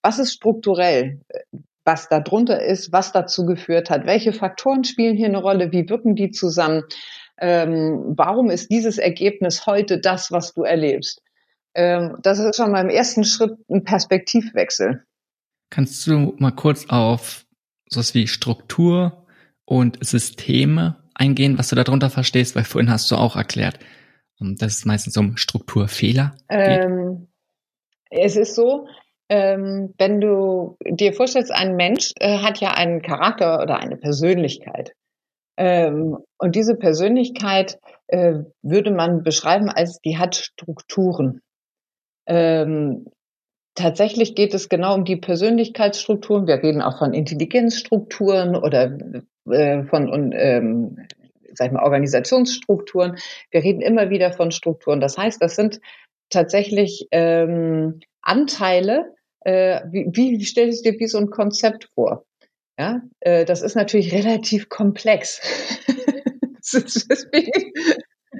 [0.03, 1.19] Was ist strukturell?
[1.83, 4.05] Was da drunter ist, was dazu geführt hat?
[4.05, 5.71] Welche Faktoren spielen hier eine Rolle?
[5.71, 6.83] Wie wirken die zusammen?
[7.39, 11.21] Ähm, warum ist dieses Ergebnis heute das, was du erlebst?
[11.73, 15.03] Ähm, das ist schon mal im ersten Schritt ein Perspektivwechsel.
[15.71, 17.44] Kannst du mal kurz auf
[17.89, 19.25] sowas wie Struktur
[19.65, 22.55] und Systeme eingehen, was du darunter verstehst?
[22.55, 23.79] Weil vorhin hast du auch erklärt,
[24.39, 26.59] dass es meistens um Strukturfehler geht.
[26.59, 27.27] Ähm,
[28.09, 28.87] es ist so,
[29.29, 34.93] ähm, wenn du dir vorstellst, ein Mensch äh, hat ja einen Charakter oder eine Persönlichkeit.
[35.57, 41.41] Ähm, und diese Persönlichkeit äh, würde man beschreiben als, die hat Strukturen.
[42.27, 43.07] Ähm,
[43.75, 46.47] tatsächlich geht es genau um die Persönlichkeitsstrukturen.
[46.47, 48.97] Wir reden auch von Intelligenzstrukturen oder
[49.49, 50.97] äh, von ähm,
[51.55, 53.17] sag ich mal, Organisationsstrukturen.
[53.51, 54.99] Wir reden immer wieder von Strukturen.
[54.99, 55.79] Das heißt, das sind
[56.29, 59.13] tatsächlich ähm, Anteile.
[59.41, 62.25] Äh, wie, wie stellst du dir wie so ein Konzept vor?
[62.77, 65.41] Ja, äh, das ist natürlich relativ komplex.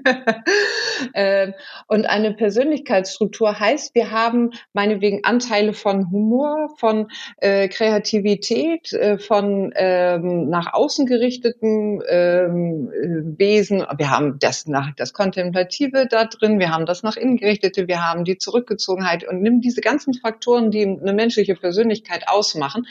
[1.88, 9.74] und eine Persönlichkeitsstruktur heißt, wir haben meinetwegen Anteile von Humor, von äh, Kreativität, äh, von
[9.76, 12.92] ähm, nach außen gerichteten ähm,
[13.38, 13.86] Wesen.
[13.98, 18.06] Wir haben das nach das Kontemplative da drin, wir haben das nach innen gerichtete, wir
[18.06, 22.88] haben die Zurückgezogenheit und nimm diese ganzen Faktoren, die eine menschliche Persönlichkeit ausmachen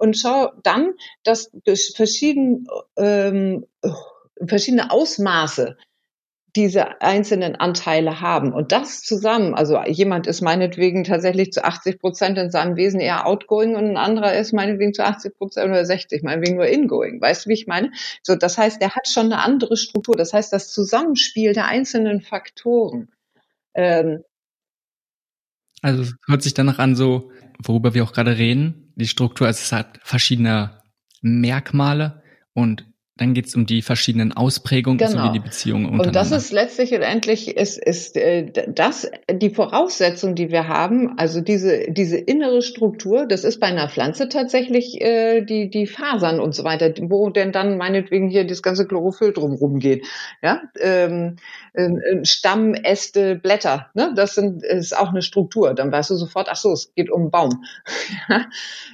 [0.00, 0.94] und schau dann,
[1.24, 1.50] dass
[1.94, 3.66] verschieden, ähm,
[4.46, 5.76] verschiedene Ausmaße
[6.56, 8.52] diese einzelnen Anteile haben.
[8.52, 13.26] Und das zusammen, also jemand ist meinetwegen tatsächlich zu 80 Prozent in seinem Wesen eher
[13.26, 17.20] outgoing und ein anderer ist meinetwegen zu 80 Prozent oder 60, meinetwegen nur ingoing.
[17.20, 17.92] Weißt du, wie ich meine?
[18.22, 20.16] So, das heißt, der hat schon eine andere Struktur.
[20.16, 23.08] Das heißt, das Zusammenspiel der einzelnen Faktoren.
[23.74, 24.24] Ähm,
[25.82, 27.30] also es hört sich danach an, so,
[27.62, 30.82] worüber wir auch gerade reden, die Struktur, also es hat verschiedene
[31.22, 32.89] Merkmale und
[33.20, 35.10] dann geht es um die verschiedenen Ausprägungen genau.
[35.10, 36.08] sowie die Beziehungen untereinander.
[36.08, 41.18] Und das ist letztlich und endlich ist, ist äh, das die Voraussetzung, die wir haben,
[41.18, 46.40] also diese, diese innere Struktur, das ist bei einer Pflanze tatsächlich äh, die, die Fasern
[46.40, 50.06] und so weiter, wo denn dann meinetwegen hier das ganze Chlorophyll drumherum geht.
[50.42, 50.62] Ja?
[50.80, 51.36] Ähm,
[51.74, 54.14] äh, Stamm, Äste, Blätter, ne?
[54.16, 55.74] das sind, ist auch eine Struktur.
[55.74, 57.64] Dann weißt du sofort, ach so, es geht um einen Baum.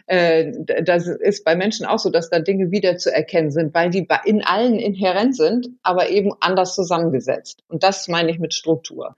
[0.07, 0.51] äh,
[0.83, 4.03] das ist bei Menschen auch so, dass da Dinge wieder zu erkennen sind, weil die
[4.25, 7.63] in allen inhärent sind, aber eben anders zusammengesetzt.
[7.69, 9.17] Und das meine ich mit Struktur.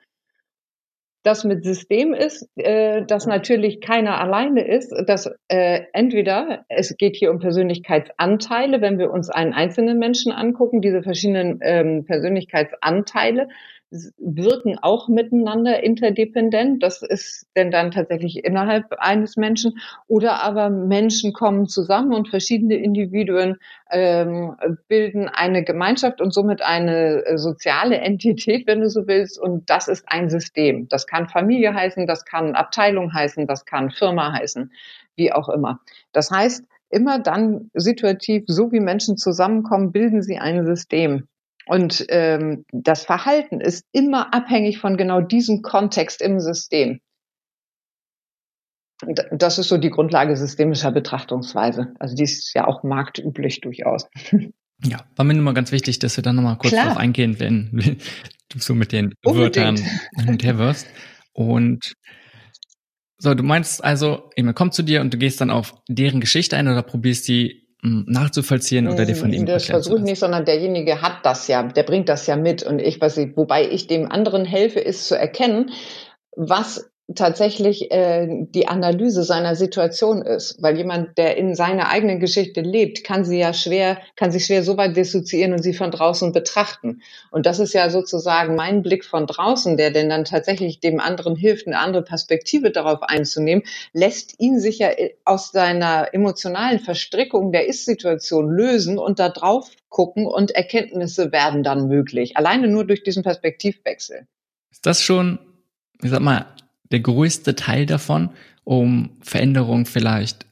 [1.25, 7.17] Das mit System ist, äh, dass natürlich keiner alleine ist, dass äh, entweder es geht
[7.17, 13.49] hier um Persönlichkeitsanteile, wenn wir uns einen einzelnen Menschen angucken, diese verschiedenen ähm, Persönlichkeitsanteile
[13.91, 16.83] wirken auch miteinander interdependent.
[16.83, 19.79] Das ist denn dann tatsächlich innerhalb eines Menschen.
[20.07, 23.57] Oder aber Menschen kommen zusammen und verschiedene Individuen
[23.91, 24.57] ähm,
[24.89, 29.41] bilden eine Gemeinschaft und somit eine äh, soziale Entität, wenn du so willst.
[29.41, 30.89] Und das ist ein System.
[30.89, 34.73] Das kann Familie heißen, das kann Abteilung heißen, das kann Firma heißen,
[35.17, 35.81] wie auch immer.
[36.13, 41.29] Das heißt, immer dann situativ, so wie Menschen zusammenkommen, bilden sie ein System.
[41.69, 47.01] Und ähm, das Verhalten ist immer abhängig von genau diesem Kontext im System.
[49.07, 51.95] Und das ist so die Grundlage systemischer Betrachtungsweise.
[52.01, 54.09] Also die ist ja auch marktüblich durchaus.
[54.85, 56.85] Ja, war mir nur mal ganz wichtig, dass wir dann nochmal kurz Klar.
[56.85, 57.71] darauf eingehen, wenn
[58.49, 59.57] du so mit den Unbedingt.
[59.57, 60.87] Wörtern hin und her wirst.
[61.33, 61.95] Und
[63.17, 66.57] so, du meinst also, jemand kommt zu dir und du gehst dann auf deren Geschichte
[66.57, 71.01] ein oder probierst die nachzuvollziehen oder dir von ihm Das versuche ich nicht, sondern derjenige
[71.01, 72.63] hat das ja, der bringt das ja mit.
[72.63, 75.71] Und ich, was ich, wobei ich dem anderen helfe, ist zu erkennen,
[76.35, 82.61] was tatsächlich äh, die Analyse seiner Situation ist, weil jemand, der in seiner eigenen Geschichte
[82.61, 86.33] lebt, kann sie ja schwer, kann sich schwer so weit dissoziieren und sie von draußen
[86.33, 87.01] betrachten.
[87.31, 91.35] Und das ist ja sozusagen mein Blick von draußen, der denn dann tatsächlich dem anderen
[91.35, 94.91] hilft, eine andere Perspektive darauf einzunehmen, lässt ihn sich ja
[95.25, 101.89] aus seiner emotionalen Verstrickung der Ist-Situation lösen und da drauf gucken und Erkenntnisse werden dann
[101.89, 102.37] möglich.
[102.37, 104.27] Alleine nur durch diesen Perspektivwechsel.
[104.71, 105.39] Ist das schon,
[106.03, 106.47] ich sag mal,
[106.91, 108.31] der größte Teil davon,
[108.65, 110.47] um Veränderungen vielleicht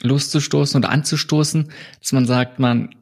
[0.00, 2.94] loszustoßen oder anzustoßen, dass man sagt, man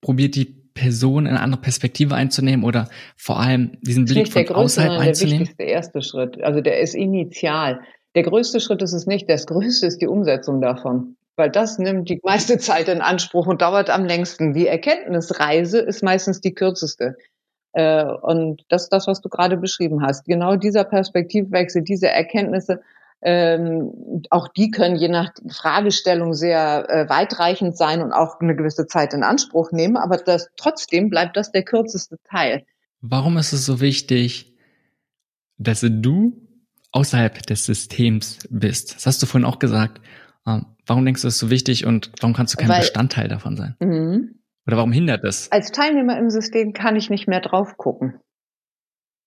[0.00, 5.00] probiert die Person in eine andere Perspektive einzunehmen oder vor allem diesen Blick von außerhalb
[5.00, 5.38] einzunehmen?
[5.38, 6.40] Der wichtigste erste Schritt.
[6.42, 7.80] Also der ist initial.
[8.14, 9.28] Der größte Schritt ist es nicht.
[9.28, 11.16] Das größte ist die Umsetzung davon.
[11.36, 14.54] Weil das nimmt die meiste Zeit in Anspruch und dauert am längsten.
[14.54, 17.16] Die Erkenntnisreise ist meistens die kürzeste.
[17.72, 20.24] Äh, und das ist das, was du gerade beschrieben hast.
[20.24, 22.80] Genau dieser Perspektivwechsel, diese Erkenntnisse,
[23.20, 28.86] ähm, auch die können je nach Fragestellung sehr äh, weitreichend sein und auch eine gewisse
[28.86, 32.64] Zeit in Anspruch nehmen, aber das, trotzdem bleibt das der kürzeste Teil.
[33.00, 34.54] Warum ist es so wichtig,
[35.56, 36.48] dass du
[36.92, 38.94] außerhalb des Systems bist?
[38.94, 40.00] Das hast du vorhin auch gesagt.
[40.46, 43.26] Ähm, warum denkst du, das ist so wichtig und warum kannst du kein Weil, Bestandteil
[43.26, 43.74] davon sein?
[43.80, 44.37] Mhm.
[44.68, 45.50] Oder warum hindert das?
[45.50, 48.20] Als Teilnehmer im System kann ich nicht mehr drauf gucken.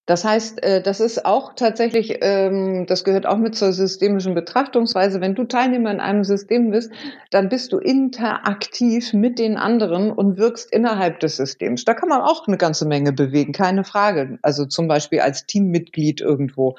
[0.06, 5.20] Das heißt, äh, das ist auch tatsächlich, ähm, das gehört auch mit zur systemischen Betrachtungsweise.
[5.20, 6.92] Wenn du Teilnehmer in einem System bist,
[7.32, 11.86] dann bist du interaktiv mit den anderen und wirkst innerhalb des Systems.
[11.86, 14.38] Da kann man auch eine ganze Menge bewegen, keine Frage.
[14.44, 16.76] Also zum Beispiel als Teammitglied irgendwo.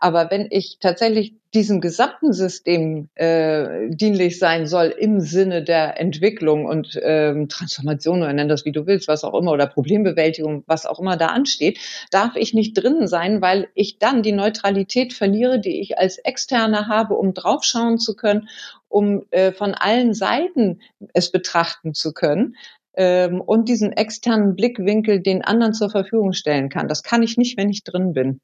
[0.00, 6.66] Aber wenn ich tatsächlich diesem gesamten System äh, dienlich sein soll im Sinne der Entwicklung
[6.66, 10.86] und ähm, Transformation oder nenn das wie du willst, was auch immer, oder Problembewältigung, was
[10.86, 11.78] auch immer da ansteht,
[12.10, 16.86] darf ich nicht drinnen sein, weil ich dann die Neutralität verliere, die ich als Externe
[16.86, 18.48] habe, um draufschauen zu können,
[18.88, 20.80] um äh, von allen Seiten
[21.14, 22.56] es betrachten zu können
[22.94, 26.88] ähm, und diesen externen Blickwinkel den anderen zur Verfügung stellen kann.
[26.88, 28.40] Das kann ich nicht, wenn ich drin bin.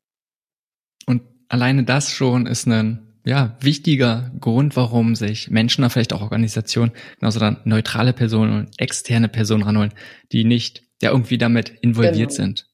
[1.07, 6.21] Und alleine das schon ist ein ja, wichtiger Grund, warum sich Menschen oder vielleicht auch
[6.21, 9.95] Organisationen genauso dann neutrale Personen und externe Personen ranholen,
[10.31, 12.35] die nicht ja irgendwie damit involviert genau.
[12.35, 12.69] sind.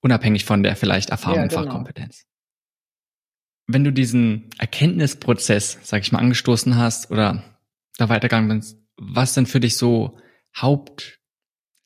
[0.00, 1.62] Unabhängig von der vielleicht Erfahrung ja, und genau.
[1.62, 2.26] Fachkompetenz.
[3.68, 7.44] Wenn du diesen Erkenntnisprozess, sag ich mal, angestoßen hast oder
[7.96, 10.18] da weitergegangen bist, was sind für dich so
[10.56, 11.20] Haupt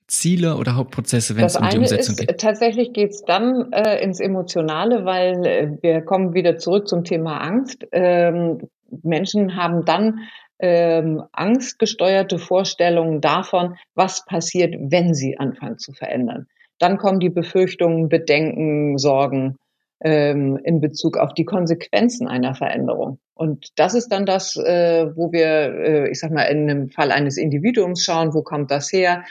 [0.08, 2.40] Ziele oder Hauptprozesse, wenn es um die Umsetzung ist, geht?
[2.40, 7.38] Tatsächlich geht es dann äh, ins Emotionale, weil äh, wir kommen wieder zurück zum Thema
[7.38, 7.86] Angst.
[7.92, 8.68] Ähm,
[9.02, 10.20] Menschen haben dann
[10.58, 16.46] ähm, angstgesteuerte Vorstellungen davon, was passiert, wenn sie anfangen zu verändern.
[16.78, 19.56] Dann kommen die Befürchtungen, Bedenken, Sorgen
[20.00, 23.18] ähm, in Bezug auf die Konsequenzen einer Veränderung.
[23.34, 27.12] Und das ist dann das, äh, wo wir, äh, ich sag mal, in einem Fall
[27.12, 29.24] eines Individuums schauen, wo kommt das her?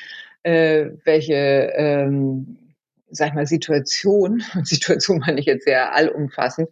[0.46, 1.34] Äh, welche
[1.76, 2.58] ähm,
[3.10, 6.70] sag ich mal, Situation, Situation meine ich jetzt sehr allumfassend,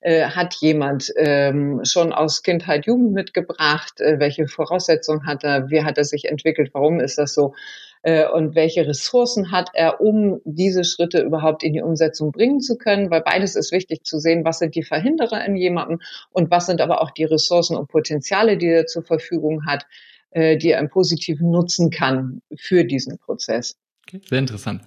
[0.00, 5.82] äh, hat jemand ähm, schon aus Kindheit, Jugend mitgebracht, äh, welche Voraussetzungen hat er, wie
[5.82, 7.54] hat er sich entwickelt, warum ist das so?
[8.02, 12.76] Äh, und welche Ressourcen hat er, um diese Schritte überhaupt in die Umsetzung bringen zu
[12.76, 16.66] können, weil beides ist wichtig zu sehen, was sind die Verhinderer in jemandem und was
[16.66, 19.86] sind aber auch die Ressourcen und Potenziale, die er zur Verfügung hat,
[20.30, 23.76] äh, die er im Positiven nutzen kann für diesen Prozess.
[24.06, 24.82] Okay, sehr interessant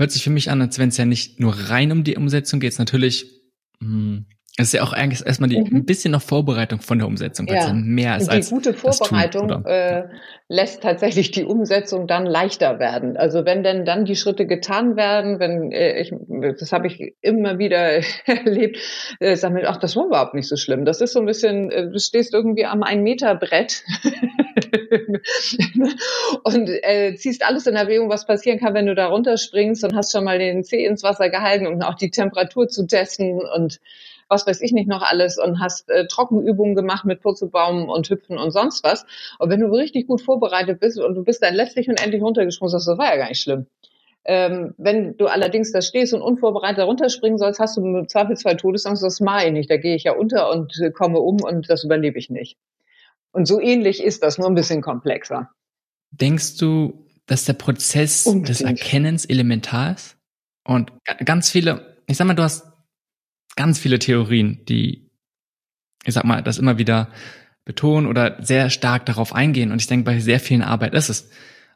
[0.00, 2.58] hört sich für mich an, als wenn es ja nicht nur rein um die Umsetzung
[2.58, 2.76] geht.
[2.78, 3.26] Natürlich,
[3.80, 5.76] mh, hm, es ist ja auch eigentlich erstmal die, mhm.
[5.76, 7.68] ein bisschen noch Vorbereitung von der Umsetzung, ja.
[7.68, 10.08] ja mehr ist die als gute Vorbereitung tun, äh,
[10.48, 13.16] lässt tatsächlich die Umsetzung dann leichter werden.
[13.16, 16.12] Also wenn denn dann die Schritte getan werden, wenn äh, ich,
[16.58, 18.78] das habe ich immer wieder erlebt,
[19.20, 20.84] äh, sag mir, ach, das war überhaupt nicht so schlimm.
[20.84, 23.84] Das ist so ein bisschen, äh, du stehst irgendwie am ein Meter Brett
[26.44, 30.12] und äh, ziehst alles in Erwägung, was passieren kann, wenn du da runterspringst und hast
[30.12, 33.80] schon mal den Zeh ins Wasser gehalten, um auch die Temperatur zu testen und
[34.28, 38.38] was weiß ich nicht noch alles und hast äh, Trockenübungen gemacht mit Purzelbaum und Hüpfen
[38.38, 39.04] und sonst was.
[39.38, 42.70] Und wenn du richtig gut vorbereitet bist und du bist dann letztlich und endlich runtergesprungen,
[42.70, 43.66] sagst du, das war ja gar nicht schlimm.
[44.24, 49.02] Ähm, wenn du allerdings da stehst und unvorbereitet runterspringen sollst, hast du im Zweifelsfall Todesangst,
[49.02, 49.70] das mache ich nicht.
[49.70, 52.56] Da gehe ich ja unter und äh, komme um und das überlebe ich nicht.
[53.32, 55.50] Und so ähnlich ist das, nur ein bisschen komplexer.
[56.10, 58.48] Denkst du, dass der Prozess Unbedingt.
[58.48, 60.16] des Erkennens elementar ist?
[60.64, 60.92] Und
[61.24, 62.64] ganz viele, ich sag mal, du hast
[63.56, 65.10] ganz viele Theorien, die,
[66.04, 67.10] ich sag mal, das immer wieder
[67.64, 69.70] betonen oder sehr stark darauf eingehen.
[69.70, 71.30] Und ich denke, bei sehr vielen Arbeit ist es.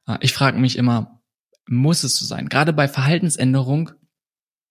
[0.06, 1.22] Äh, ich frage mich immer,
[1.66, 2.48] muss es so sein?
[2.48, 3.90] Gerade bei Verhaltensänderung,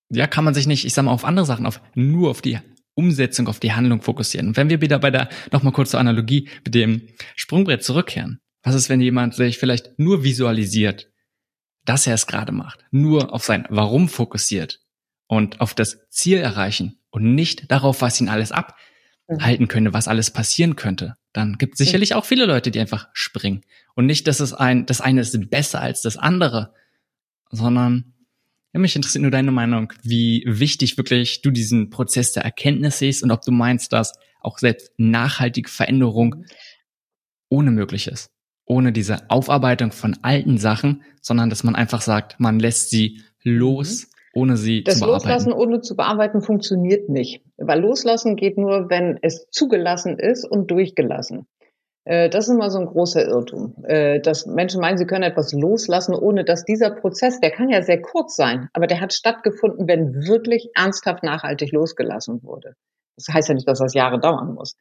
[0.10, 2.60] ja, kann man sich nicht, ich sag mal, auf andere Sachen, auf, nur auf die
[2.96, 4.50] Umsetzung, auf die Handlung fokussieren.
[4.50, 8.40] Und wenn wir wieder bei der, nochmal kurz zur Analogie mit dem Sprungbrett zurückkehren.
[8.62, 11.10] Was ist, wenn jemand sich vielleicht nur visualisiert,
[11.86, 14.80] dass er es gerade macht, nur auf sein Warum fokussiert
[15.28, 20.32] und auf das Ziel erreichen und nicht darauf, was ihn alles abhalten könnte, was alles
[20.32, 23.66] passieren könnte, dann gibt es sicherlich auch viele Leute, die einfach springen.
[23.96, 26.74] Und nicht, dass es ein, das eine ist besser als das andere,
[27.50, 28.13] sondern
[28.74, 33.24] ja, mich interessiert nur deine Meinung, wie wichtig wirklich du diesen Prozess der Erkenntnis siehst
[33.24, 36.46] und ob du meinst, dass auch selbst nachhaltige Veränderung
[37.50, 38.32] ohne möglich ist.
[38.66, 44.08] Ohne diese Aufarbeitung von alten Sachen, sondern dass man einfach sagt, man lässt sie los
[44.08, 45.28] mhm ohne sie das zu bearbeiten?
[45.28, 47.44] Das Loslassen ohne zu bearbeiten funktioniert nicht.
[47.58, 51.46] Weil Loslassen geht nur, wenn es zugelassen ist und durchgelassen.
[52.06, 55.54] Äh, das ist immer so ein großer Irrtum, äh, dass Menschen meinen, sie können etwas
[55.54, 59.88] loslassen, ohne dass dieser Prozess, der kann ja sehr kurz sein, aber der hat stattgefunden,
[59.88, 62.76] wenn wirklich ernsthaft nachhaltig losgelassen wurde.
[63.16, 64.76] Das heißt ja nicht, dass das Jahre dauern muss.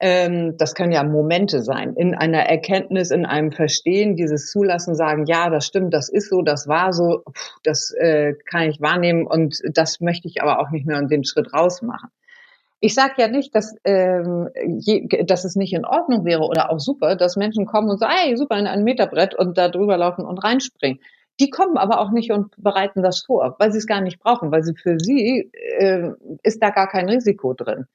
[0.00, 5.24] Ähm, das können ja Momente sein, in einer Erkenntnis, in einem Verstehen, dieses Zulassen, sagen,
[5.26, 7.24] ja, das stimmt, das ist so, das war so,
[7.64, 11.24] das äh, kann ich wahrnehmen und das möchte ich aber auch nicht mehr und den
[11.24, 12.10] Schritt rausmachen.
[12.80, 16.78] Ich sage ja nicht, dass, ähm, je, dass es nicht in Ordnung wäre oder auch
[16.78, 20.24] super, dass Menschen kommen und sagen, hey, super, in ein Meterbrett und da drüber laufen
[20.24, 21.00] und reinspringen.
[21.40, 24.50] Die kommen aber auch nicht und bereiten das vor, weil sie es gar nicht brauchen,
[24.50, 26.10] weil sie für sie äh,
[26.42, 27.86] ist da gar kein Risiko drin.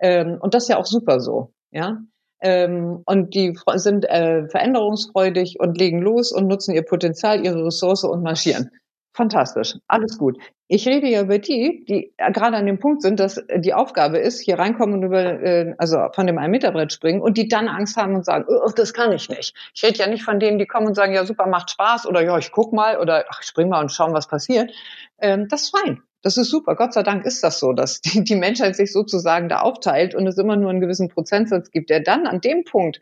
[0.00, 1.98] Ähm, und das ist ja auch super so, ja.
[2.40, 8.02] Ähm, und die sind äh, veränderungsfreudig und legen los und nutzen ihr Potenzial, ihre Ressource
[8.02, 8.70] und marschieren.
[9.14, 10.38] Fantastisch, alles gut.
[10.68, 14.40] Ich rede ja über die, die gerade an dem Punkt sind, dass die Aufgabe ist,
[14.40, 18.14] hier reinkommen und über, äh, also von dem 1-Meter-Brett springen und die dann Angst haben
[18.14, 19.54] und sagen, oh, das kann ich nicht.
[19.74, 22.22] Ich rede ja nicht von denen, die kommen und sagen, ja super, macht Spaß oder
[22.22, 24.72] ja, ich guck mal oder ach, ich spring mal und schauen, was passiert.
[25.18, 26.02] Ähm, das ist fein.
[26.22, 26.74] Das ist super.
[26.74, 30.26] Gott sei Dank ist das so, dass die, die Menschheit sich sozusagen da aufteilt und
[30.26, 32.98] es immer nur einen gewissen Prozentsatz gibt, der dann an dem Punkt,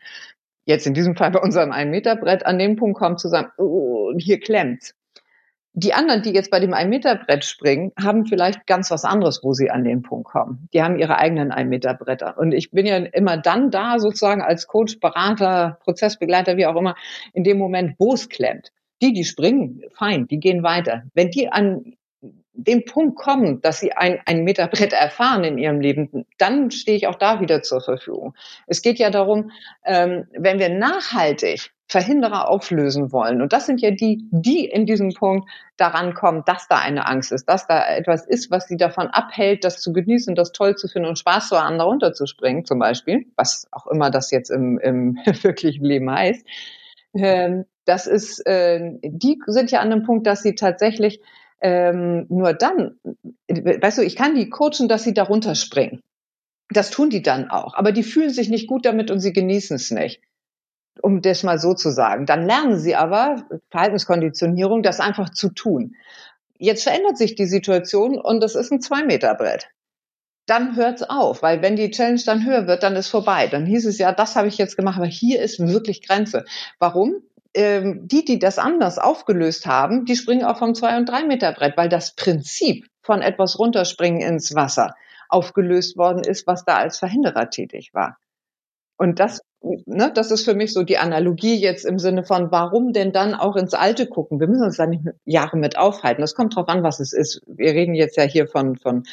[0.65, 4.41] jetzt in diesem Fall bei unserem 1-Meter-Brett, an dem Punkt kommt zu sagen, oh, hier
[4.41, 4.93] klemmt.
[5.73, 9.71] Die anderen, die jetzt bei dem 1-Meter-Brett springen, haben vielleicht ganz was anderes, wo sie
[9.71, 10.67] an den Punkt kommen.
[10.73, 12.37] Die haben ihre eigenen 1-Meter-Bretter.
[12.37, 16.95] Und ich bin ja immer dann da, sozusagen als Coach, Berater, Prozessbegleiter, wie auch immer,
[17.33, 18.71] in dem Moment, wo es klemmt.
[19.01, 21.03] Die, die springen, fein, die gehen weiter.
[21.13, 21.95] Wenn die an
[22.53, 27.07] dem Punkt kommen, dass sie ein, ein Meterbrett erfahren in ihrem Leben, dann stehe ich
[27.07, 28.35] auch da wieder zur Verfügung.
[28.67, 29.51] Es geht ja darum,
[29.85, 35.13] ähm, wenn wir nachhaltig Verhinderer auflösen wollen, und das sind ja die, die in diesem
[35.13, 39.07] Punkt daran kommen, dass da eine Angst ist, dass da etwas ist, was sie davon
[39.07, 42.79] abhält, das zu genießen, das toll zu finden und Spaß zu haben, da runterzuspringen, zum
[42.79, 46.45] Beispiel, was auch immer das jetzt im, im wirklichen Leben heißt.
[47.13, 51.19] Ähm, das ist, äh, die sind ja an dem Punkt, dass sie tatsächlich
[51.59, 53.01] ähm, nur dann,
[53.49, 55.99] weißt du, ich kann die coachen, dass sie da runterspringen.
[56.69, 57.73] Das tun die dann auch.
[57.73, 60.21] Aber die fühlen sich nicht gut damit und sie genießen es nicht.
[61.01, 62.25] Um das mal so zu sagen.
[62.25, 65.95] Dann lernen sie aber, Verhaltenskonditionierung, das einfach zu tun.
[66.57, 69.69] Jetzt verändert sich die Situation und es ist ein Zwei-Meter-Brett.
[70.45, 73.47] Dann hört's auf, weil wenn die Challenge dann höher wird, dann ist vorbei.
[73.47, 76.45] Dann hieß es ja, das habe ich jetzt gemacht, aber hier ist wirklich Grenze.
[76.79, 77.15] Warum?
[77.53, 81.89] Ähm, die, die das anders aufgelöst haben, die springen auch vom Zwei- und Drei-Meter-Brett, weil
[81.89, 84.95] das Prinzip von etwas runterspringen ins Wasser
[85.29, 88.17] aufgelöst worden ist, was da als Verhinderer tätig war.
[88.97, 92.93] Und das, ne, das ist für mich so die Analogie jetzt im Sinne von, warum
[92.93, 94.39] denn dann auch ins Alte gucken?
[94.39, 96.21] Wir müssen uns da nicht Jahre mit aufhalten.
[96.21, 97.41] Das kommt drauf an, was es ist.
[97.47, 99.03] Wir reden jetzt ja hier von, von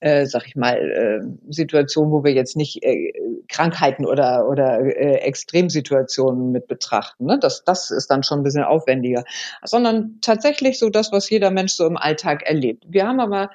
[0.00, 3.12] äh, sag ich mal, äh, Situationen, wo wir jetzt nicht äh,
[3.48, 7.26] Krankheiten oder, oder äh, Extremsituationen mit betrachten.
[7.26, 7.38] Ne?
[7.38, 9.24] Das, das ist dann schon ein bisschen aufwendiger.
[9.64, 12.84] Sondern tatsächlich so das, was jeder Mensch so im Alltag erlebt.
[12.88, 13.50] Wir haben aber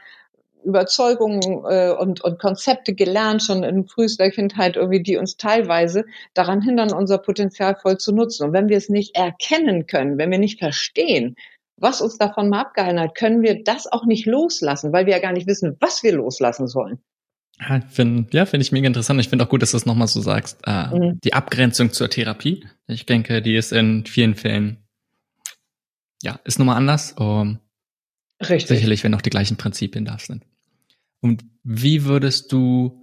[0.68, 6.62] Überzeugungen äh, und, und Konzepte gelernt, schon in frühester Kindheit irgendwie, die uns teilweise daran
[6.62, 8.48] hindern, unser Potenzial voll zu nutzen.
[8.48, 11.36] Und wenn wir es nicht erkennen können, wenn wir nicht verstehen,
[11.78, 15.20] was uns davon mal abgehalten hat, können wir das auch nicht loslassen, weil wir ja
[15.20, 17.00] gar nicht wissen, was wir loslassen sollen.
[17.60, 19.20] Ja, finde ja, finde ich mega interessant.
[19.22, 20.60] Ich finde auch gut, dass du es nochmal so sagst.
[20.68, 21.20] Äh, mhm.
[21.24, 22.66] Die Abgrenzung zur Therapie.
[22.88, 24.84] Ich denke, die ist in vielen Fällen,
[26.22, 27.14] ja, ist nochmal anders.
[27.14, 27.60] Um,
[28.42, 28.68] Richtig.
[28.68, 30.44] Sicherlich, wenn auch die gleichen Prinzipien da sind.
[31.22, 33.02] Und wie würdest du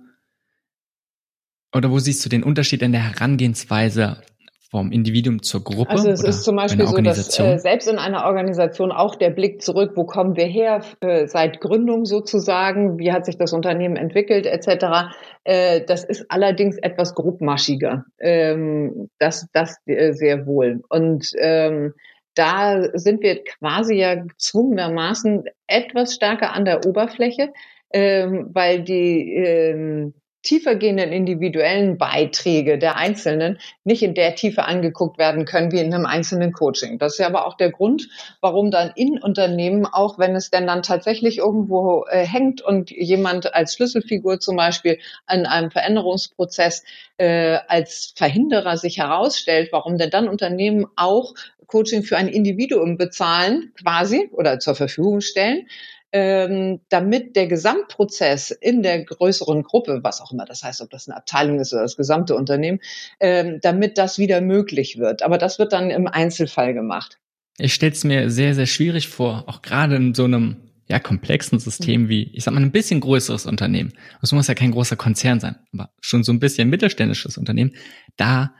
[1.74, 4.22] oder wo siehst du den Unterschied in der Herangehensweise
[4.70, 5.90] vom Individuum zur Gruppe?
[5.90, 9.60] Also es ist zum Beispiel so, dass äh, selbst in einer Organisation auch der Blick
[9.60, 14.46] zurück, wo kommen wir her, äh, seit Gründung sozusagen, wie hat sich das Unternehmen entwickelt
[14.46, 15.14] etc.
[15.42, 18.04] Äh, das ist allerdings etwas grobmaschiger.
[18.20, 20.82] Ähm, das das äh, sehr wohl.
[20.88, 21.94] Und ähm,
[22.34, 27.50] da sind wir quasi ja gezwungenermaßen etwas stärker an der Oberfläche
[27.94, 35.46] ähm, weil die ähm, tiefergehenden individuellen Beiträge der Einzelnen nicht in der Tiefe angeguckt werden
[35.46, 36.98] können wie in einem einzelnen Coaching.
[36.98, 38.08] Das ist ja aber auch der Grund,
[38.40, 43.54] warum dann in Unternehmen, auch wenn es denn dann tatsächlich irgendwo äh, hängt und jemand
[43.54, 46.84] als Schlüsselfigur zum Beispiel an einem Veränderungsprozess
[47.16, 51.32] äh, als Verhinderer sich herausstellt, warum denn dann Unternehmen auch
[51.68, 55.66] Coaching für ein Individuum bezahlen quasi oder zur Verfügung stellen,
[56.14, 61.08] ähm, damit der Gesamtprozess in der größeren Gruppe, was auch immer das heißt, ob das
[61.08, 62.78] eine Abteilung ist oder das gesamte Unternehmen,
[63.18, 65.24] ähm, damit das wieder möglich wird.
[65.24, 67.18] Aber das wird dann im Einzelfall gemacht.
[67.58, 71.58] Ich stelle es mir sehr, sehr schwierig vor, auch gerade in so einem ja, komplexen
[71.58, 72.08] System mhm.
[72.08, 73.92] wie, ich sag mal, ein bisschen größeres Unternehmen.
[74.22, 77.74] Es muss ja kein großer Konzern sein, aber schon so ein bisschen mittelständisches Unternehmen,
[78.16, 78.54] da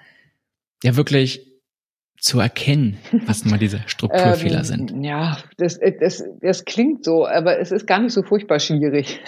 [0.83, 1.54] ja wirklich
[2.25, 2.97] zu erkennen,
[3.27, 5.05] was mal diese Strukturfehler ähm, sind?
[5.05, 9.21] Ja, das, das, das klingt so, aber es ist gar nicht so furchtbar schwierig.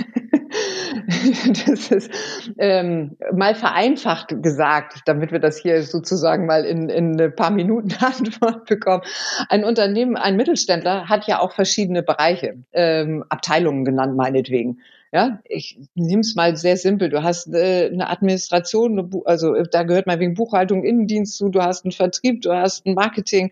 [1.67, 2.11] das ist
[2.59, 7.91] ähm, mal vereinfacht gesagt, damit wir das hier sozusagen mal in, in ein paar Minuten
[8.01, 9.03] Antwort bekommen.
[9.51, 14.81] Ein Unternehmen, ein Mittelständler hat ja auch verschiedene Bereiche, ähm, Abteilungen genannt meinetwegen.
[15.17, 17.09] Ja, ich nehme es mal sehr simpel.
[17.09, 21.49] Du hast äh, eine Administration, eine also äh, da gehört mal wegen Buchhaltung, Innendienst zu,
[21.49, 23.51] du hast einen Vertrieb, du hast ein Marketing,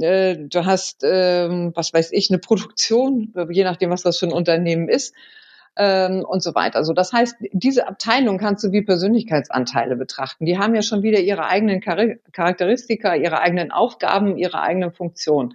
[0.00, 4.32] äh, du hast, äh, was weiß ich, eine Produktion, je nachdem, was das für ein
[4.32, 5.14] Unternehmen ist
[5.76, 6.78] ähm, und so weiter.
[6.78, 10.46] Also das heißt, diese Abteilung kannst du wie Persönlichkeitsanteile betrachten.
[10.46, 15.52] Die haben ja schon wieder ihre eigenen Charakteristika, ihre eigenen Aufgaben, ihre eigenen Funktionen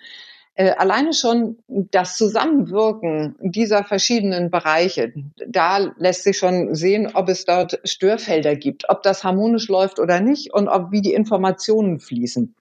[0.58, 5.14] äh, alleine schon das Zusammenwirken dieser verschiedenen Bereiche,
[5.48, 10.20] da lässt sich schon sehen, ob es dort Störfelder gibt, ob das harmonisch läuft oder
[10.20, 12.56] nicht und ob wie die Informationen fließen.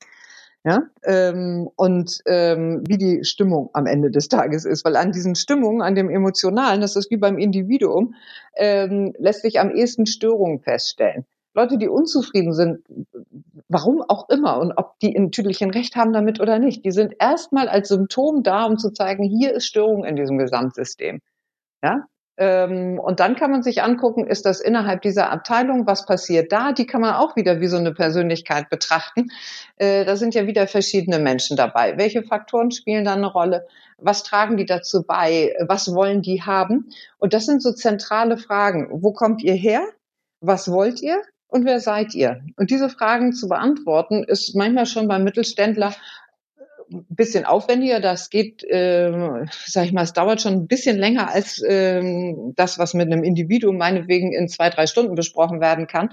[0.63, 4.85] Ja, ähm, und ähm, wie die Stimmung am Ende des Tages ist.
[4.85, 8.15] Weil an diesen Stimmungen, an dem Emotionalen, das ist wie beim Individuum,
[8.57, 11.25] ähm, lässt sich am ehesten Störungen feststellen.
[11.55, 12.81] Leute, die unzufrieden sind,
[13.69, 17.15] warum auch immer und ob die in Tüdelchen Recht haben damit oder nicht, die sind
[17.19, 21.21] erstmal als Symptom da, um zu zeigen, hier ist Störung in diesem Gesamtsystem.
[21.83, 22.07] Ja,
[22.39, 26.73] ähm, und dann kann man sich angucken, ist das innerhalb dieser Abteilung, was passiert da?
[26.73, 29.29] Die kann man auch wieder wie so eine Persönlichkeit betrachten.
[29.77, 31.97] Äh, da sind ja wieder verschiedene Menschen dabei.
[31.97, 33.67] Welche Faktoren spielen da eine Rolle?
[33.99, 35.55] Was tragen die dazu bei?
[35.67, 36.91] Was wollen die haben?
[37.19, 38.89] Und das sind so zentrale Fragen.
[38.91, 39.83] Wo kommt ihr her?
[40.41, 41.23] Was wollt ihr?
[41.49, 42.41] Und wer seid ihr?
[42.57, 45.95] Und diese Fragen zu beantworten, ist manchmal schon beim Mittelständler
[46.91, 48.01] ein bisschen aufwendiger.
[48.01, 49.13] Das geht, äh,
[49.67, 53.25] sag ich mal, es dauert schon ein bisschen länger als äh, das, was mit einem
[53.25, 56.11] Individuum meinetwegen in zwei, drei Stunden besprochen werden kann.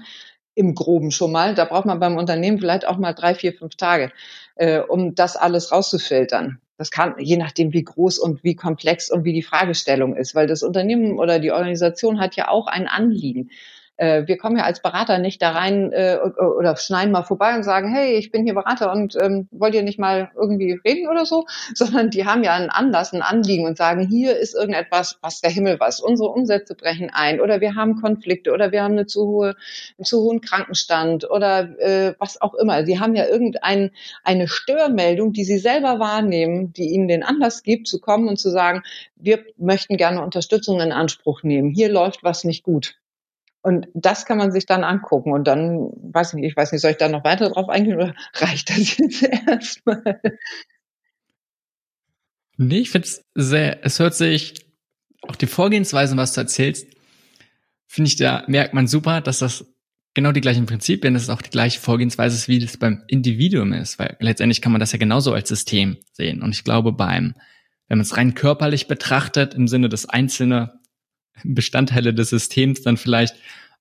[0.54, 1.54] Im Groben schon mal.
[1.54, 4.12] Da braucht man beim Unternehmen vielleicht auch mal drei, vier, fünf Tage,
[4.54, 6.60] äh, um das alles rauszufiltern.
[6.76, 10.46] Das kann, je nachdem, wie groß und wie komplex und wie die Fragestellung ist, weil
[10.46, 13.50] das Unternehmen oder die Organisation hat ja auch ein Anliegen.
[13.96, 17.62] Äh, wir kommen ja als Berater nicht da rein äh, oder schneiden mal vorbei und
[17.62, 21.24] sagen, hey, ich bin hier Berater und ähm, wollt ihr nicht mal irgendwie reden oder
[21.24, 25.40] so, sondern die haben ja einen Anlass, ein Anliegen und sagen, hier ist irgendetwas, was
[25.40, 29.06] der Himmel was, unsere Umsätze brechen ein oder wir haben Konflikte oder wir haben eine
[29.06, 29.54] zu hohe,
[29.98, 32.84] einen zu hohen Krankenstand oder äh, was auch immer.
[32.84, 33.90] Sie haben ja irgendeine
[34.24, 38.50] eine Störmeldung, die sie selber wahrnehmen, die ihnen den Anlass gibt, zu kommen und zu
[38.50, 38.82] sagen,
[39.16, 41.70] wir möchten gerne Unterstützung in Anspruch nehmen.
[41.70, 42.96] Hier läuft was nicht gut.
[43.64, 45.32] Und das kann man sich dann angucken.
[45.32, 47.96] Und dann, weiß ich nicht, ich weiß nicht, soll ich da noch weiter drauf eingehen
[47.96, 50.20] oder reicht das jetzt erstmal?
[52.58, 54.66] Nee, ich finde es sehr, es hört sich,
[55.22, 56.86] auch die Vorgehensweise, was du erzählst,
[57.86, 59.64] finde ich, da merkt man super, dass das
[60.12, 63.72] genau die gleichen Prinzipien, dass es auch die gleiche Vorgehensweise ist, wie das beim Individuum
[63.72, 66.42] ist, weil letztendlich kann man das ja genauso als System sehen.
[66.42, 67.34] Und ich glaube, beim,
[67.88, 70.83] wenn man es rein körperlich betrachtet, im Sinne des einzelne
[71.42, 73.36] Bestandteile des Systems dann vielleicht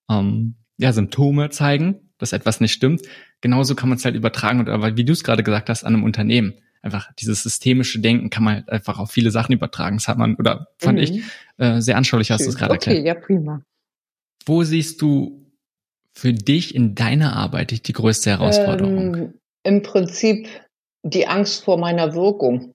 [0.09, 3.01] ähm, ja, Symptome zeigen, dass etwas nicht stimmt.
[3.41, 5.93] Genauso kann man es halt übertragen, und aber wie du es gerade gesagt hast, an
[5.93, 6.53] einem Unternehmen.
[6.81, 9.97] Einfach dieses systemische Denken kann man halt einfach auf viele Sachen übertragen.
[9.97, 11.03] Das hat man, oder fand mhm.
[11.03, 11.23] ich,
[11.57, 13.17] äh, sehr anschaulich, hast du es gerade okay, erklärt.
[13.17, 13.61] Okay, ja, prima.
[14.45, 15.49] Wo siehst du
[16.13, 19.15] für dich in deiner Arbeit die größte Herausforderung?
[19.15, 19.33] Ähm,
[19.63, 20.47] Im Prinzip
[21.03, 22.72] die Angst vor meiner Wirkung.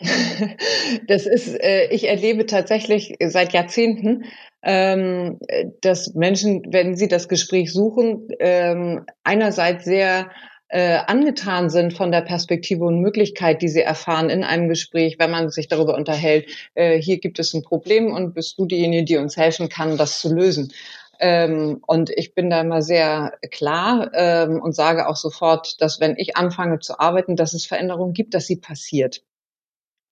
[1.08, 4.24] das ist, äh, ich erlebe tatsächlich seit Jahrzehnten,
[4.62, 5.38] ähm,
[5.80, 10.30] dass Menschen, wenn sie das Gespräch suchen, ähm, einerseits sehr
[10.68, 15.30] äh, angetan sind von der Perspektive und Möglichkeit, die sie erfahren in einem Gespräch, wenn
[15.30, 19.16] man sich darüber unterhält, äh, hier gibt es ein Problem und bist du diejenige, die
[19.16, 20.72] uns helfen kann, das zu lösen.
[21.20, 26.16] Ähm, und ich bin da immer sehr klar ähm, und sage auch sofort, dass wenn
[26.18, 29.22] ich anfange zu arbeiten, dass es Veränderungen gibt, dass sie passiert.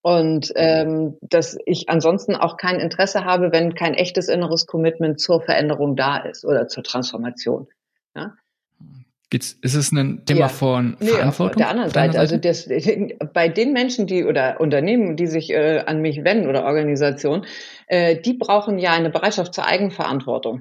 [0.07, 5.41] Und ähm, dass ich ansonsten auch kein Interesse habe, wenn kein echtes inneres Commitment zur
[5.41, 7.69] Veränderung da ist oder zur Transformation.
[8.15, 8.35] Ja?
[9.31, 10.49] Geht's, ist es ein Thema ja.
[10.49, 11.47] von Verantwortung?
[11.47, 12.69] Nee, auf der anderen Seite, also das,
[13.33, 17.47] bei den Menschen, die oder Unternehmen, die sich äh, an mich wenden oder Organisationen,
[17.87, 20.61] äh, die brauchen ja eine Bereitschaft zur Eigenverantwortung.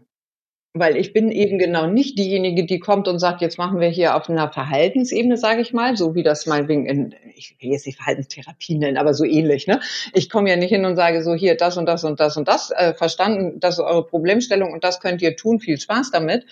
[0.75, 4.15] Weil ich bin eben genau nicht diejenige, die kommt und sagt, jetzt machen wir hier
[4.15, 7.97] auf einer Verhaltensebene, sage ich mal, so wie das meinetwegen in, ich will jetzt nicht
[7.97, 9.67] Verhaltenstherapie nennen, aber so ähnlich.
[9.67, 9.81] Ne?
[10.13, 12.47] Ich komme ja nicht hin und sage so, hier das und das und das und
[12.47, 16.47] das, äh, verstanden, das ist eure Problemstellung und das könnt ihr tun, viel Spaß damit.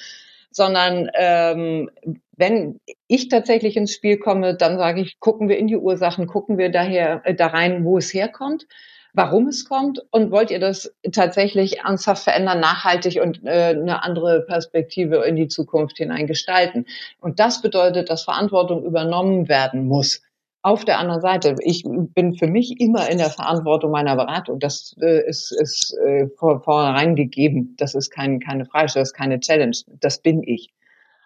[0.52, 1.90] Sondern ähm,
[2.38, 6.60] wenn ich tatsächlich ins Spiel komme, dann sage ich, gucken wir in die Ursachen, gucken
[6.60, 8.68] wir daher äh, da rein, wo es herkommt
[9.14, 14.42] warum es kommt und wollt ihr das tatsächlich ernsthaft verändern, nachhaltig und äh, eine andere
[14.42, 16.86] Perspektive in die Zukunft hinein gestalten.
[17.20, 20.22] Und das bedeutet, dass Verantwortung übernommen werden muss.
[20.64, 24.60] Auf der anderen Seite, ich bin für mich immer in der Verantwortung meiner Beratung.
[24.60, 27.76] Das äh, ist, ist äh, vor, vornherein gegeben.
[27.78, 29.76] Das ist kein, keine Frage, das ist keine Challenge.
[30.00, 30.72] Das bin ich.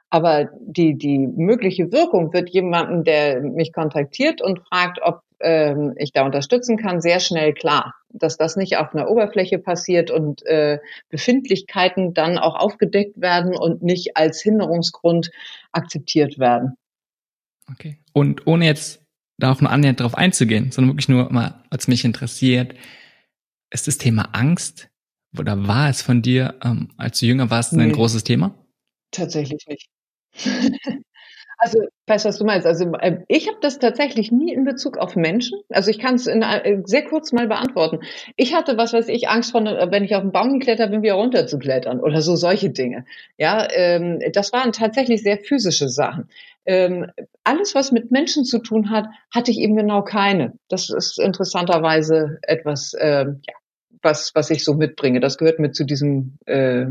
[0.09, 6.11] Aber die, die mögliche Wirkung wird jemandem, der mich kontaktiert und fragt, ob ähm, ich
[6.11, 10.79] da unterstützen kann, sehr schnell klar, dass das nicht auf einer Oberfläche passiert und äh,
[11.09, 15.31] Befindlichkeiten dann auch aufgedeckt werden und nicht als Hinderungsgrund
[15.71, 16.75] akzeptiert werden.
[17.71, 17.97] Okay.
[18.13, 19.01] Und ohne jetzt
[19.37, 22.75] darauf nur annähernd darauf einzugehen, sondern wirklich nur mal, was mich interessiert,
[23.71, 24.89] ist das Thema Angst
[25.37, 28.55] oder war es von dir, ähm, als du jünger warst, ein nee, großes Thema?
[29.11, 29.89] Tatsächlich nicht.
[31.57, 32.67] Also, ich weiß, was du meinst.
[32.67, 35.59] Also, äh, ich habe das tatsächlich nie in Bezug auf Menschen.
[35.69, 37.99] Also, ich kann es äh, sehr kurz mal beantworten.
[38.35, 41.15] Ich hatte, was weiß ich, Angst von, wenn ich auf den Baum geklettert bin, wieder
[41.15, 43.05] runterzuklettern oder so solche Dinge.
[43.37, 46.29] Ja, ähm, das waren tatsächlich sehr physische Sachen.
[46.65, 47.11] Ähm,
[47.43, 50.53] alles, was mit Menschen zu tun hat, hatte ich eben genau keine.
[50.67, 53.53] Das ist interessanterweise etwas, äh, ja,
[54.01, 55.19] was, was ich so mitbringe.
[55.19, 56.85] Das gehört mit zu diesem äh,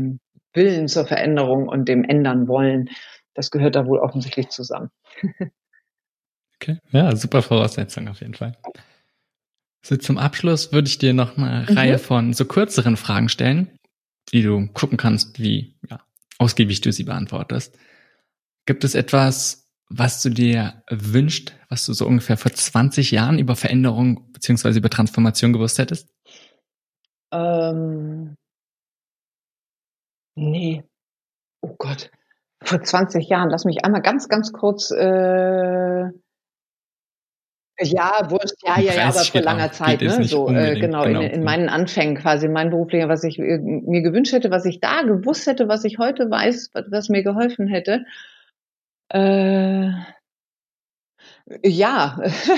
[0.53, 2.89] Willen zur Veränderung und dem Ändern wollen
[3.35, 4.89] das gehört da wohl offensichtlich zusammen.
[6.55, 8.57] okay, ja, super Voraussetzung auf jeden Fall.
[9.83, 11.77] So, zum Abschluss würde ich dir noch eine mhm.
[11.77, 13.77] Reihe von so kürzeren Fragen stellen,
[14.31, 16.01] die du gucken kannst, wie ja,
[16.39, 17.77] ausgiebig du sie beantwortest.
[18.65, 23.55] Gibt es etwas, was du dir wünscht, was du so ungefähr vor 20 Jahren über
[23.55, 26.09] Veränderung beziehungsweise über Transformation gewusst hättest?
[27.31, 28.35] Ähm,
[30.35, 30.83] nee.
[31.61, 32.09] Oh Gott
[32.63, 36.09] vor 20 Jahren, lass mich einmal ganz, ganz kurz, äh,
[37.79, 40.23] ja, wurscht, ja, ja, ja, aber vor langer Zeit, ne?
[40.23, 44.01] So, äh, genau, genau, in, in meinen Anfängen quasi, mein beruflicher, was ich äh, mir
[44.01, 47.67] gewünscht hätte, was ich da gewusst hätte, was ich heute weiß, was, was mir geholfen
[47.67, 48.05] hätte.
[49.09, 49.89] Äh,
[51.63, 52.17] ja,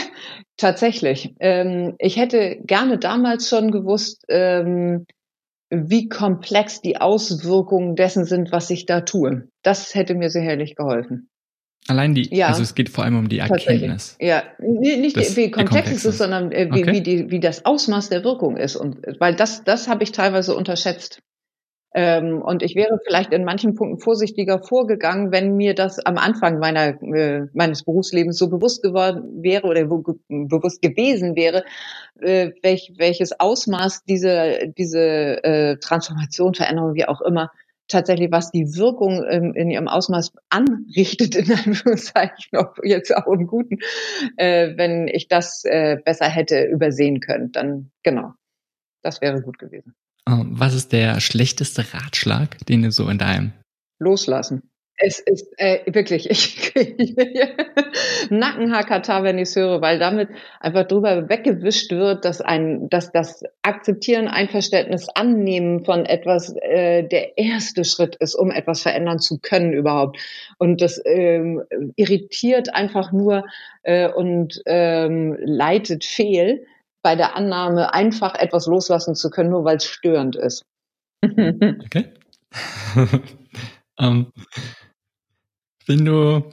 [0.58, 1.34] tatsächlich.
[1.40, 5.08] Ähm, ich hätte gerne damals schon gewusst, ähm,
[5.70, 9.50] wie komplex die Auswirkungen dessen sind, was ich da tue.
[9.64, 11.30] Das hätte mir sicherlich geholfen.
[11.88, 14.18] Allein die, ja, also es geht vor allem um die Erkenntnis.
[14.20, 16.92] Ja, nicht das, wie komplex es ist, sondern äh, wie, okay.
[16.92, 18.76] wie, die, wie das Ausmaß der Wirkung ist.
[18.76, 21.22] Und weil das, das habe ich teilweise unterschätzt.
[21.98, 26.60] Ähm, und ich wäre vielleicht in manchen Punkten vorsichtiger vorgegangen, wenn mir das am Anfang
[26.60, 31.66] meiner, äh, meines Berufslebens so bewusst geworden wäre oder bewusst gewesen wäre,
[32.22, 37.50] äh, welch, welches Ausmaß diese, diese äh, Transformation, Veränderung, wie auch immer,
[37.88, 43.48] tatsächlich, was die Wirkung ähm, in ihrem Ausmaß anrichtet, in Anführungszeichen, ob jetzt auch im
[43.48, 43.80] Guten,
[44.36, 48.34] äh, wenn ich das äh, besser hätte übersehen können, dann genau,
[49.02, 49.96] das wäre gut gewesen.
[50.28, 53.54] Ähm, was ist der schlechteste Ratschlag, den du so in deinem
[54.00, 54.70] Loslassen.
[55.00, 56.74] Es ist äh, wirklich, ich
[58.32, 63.44] Nackenhackata, wenn ich es höre, weil damit einfach drüber weggewischt wird, dass ein, dass das
[63.62, 69.72] Akzeptieren, Einverständnis, Annehmen von etwas äh, der erste Schritt ist, um etwas verändern zu können
[69.72, 70.18] überhaupt.
[70.58, 71.62] Und das ähm,
[71.96, 73.46] irritiert einfach nur
[73.84, 76.66] äh, und ähm, leitet fehl
[77.08, 80.66] bei der Annahme, einfach etwas loslassen zu können, nur weil es störend ist.
[81.24, 82.12] okay.
[82.98, 83.24] um,
[83.98, 84.34] ähm,
[85.86, 86.52] wenn du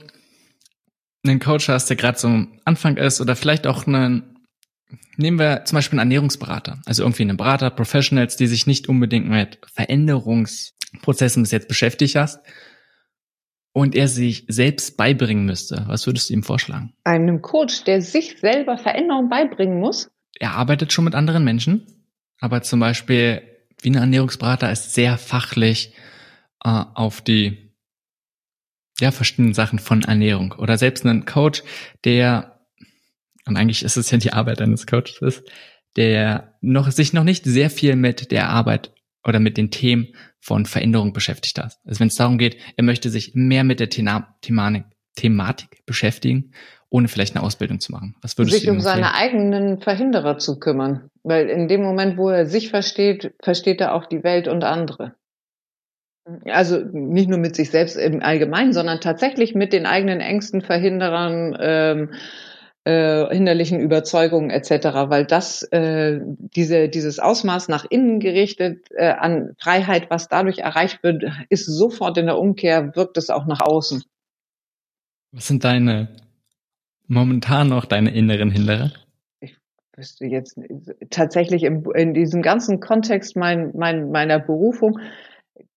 [1.26, 4.38] einen Coach hast, der gerade so am Anfang ist oder vielleicht auch einen,
[5.16, 9.28] nehmen wir zum Beispiel einen Ernährungsberater, also irgendwie einen Berater, Professionals, die sich nicht unbedingt
[9.28, 12.38] mit Veränderungsprozessen bis jetzt beschäftigt hast
[13.72, 16.94] und er sich selbst beibringen müsste, was würdest du ihm vorschlagen?
[17.02, 20.13] Einem Coach, der sich selber Veränderung beibringen muss?
[20.39, 22.07] Er arbeitet schon mit anderen Menschen,
[22.41, 23.43] aber zum Beispiel
[23.80, 25.93] wie ein Ernährungsberater ist sehr fachlich
[26.64, 27.64] äh, auf die
[29.01, 30.53] ja, verschiedenen Sachen von Ernährung.
[30.53, 31.62] Oder selbst ein Coach,
[32.05, 32.61] der,
[33.47, 35.43] und eigentlich ist es ja die Arbeit eines Coaches,
[35.97, 40.09] der noch, sich noch nicht sehr viel mit der Arbeit oder mit den Themen
[40.41, 41.78] von Veränderung beschäftigt hat.
[41.85, 44.85] Also wenn es darum geht, er möchte sich mehr mit der Thematik,
[45.16, 46.53] Thematik beschäftigen,
[46.91, 48.14] ohne vielleicht eine Ausbildung zu machen.
[48.22, 51.11] Was würdest sich du um seine eigenen Verhinderer zu kümmern.
[51.22, 55.14] Weil in dem Moment, wo er sich versteht, versteht er auch die Welt und andere.
[56.47, 61.57] Also nicht nur mit sich selbst im Allgemeinen, sondern tatsächlich mit den eigenen Ängsten, Verhinderern,
[61.61, 62.11] ähm,
[62.85, 69.55] äh, hinderlichen Überzeugungen etc., weil das äh, diese dieses Ausmaß nach innen gerichtet äh, an
[69.59, 74.05] Freiheit, was dadurch erreicht wird, ist sofort in der Umkehr wirkt es auch nach außen.
[75.32, 76.09] Was sind deine
[77.07, 78.92] momentan noch deine inneren Hinderer?
[79.40, 79.57] Ich
[79.96, 80.59] wüsste jetzt
[81.11, 84.98] tatsächlich im, in diesem ganzen Kontext mein, mein, meiner Berufung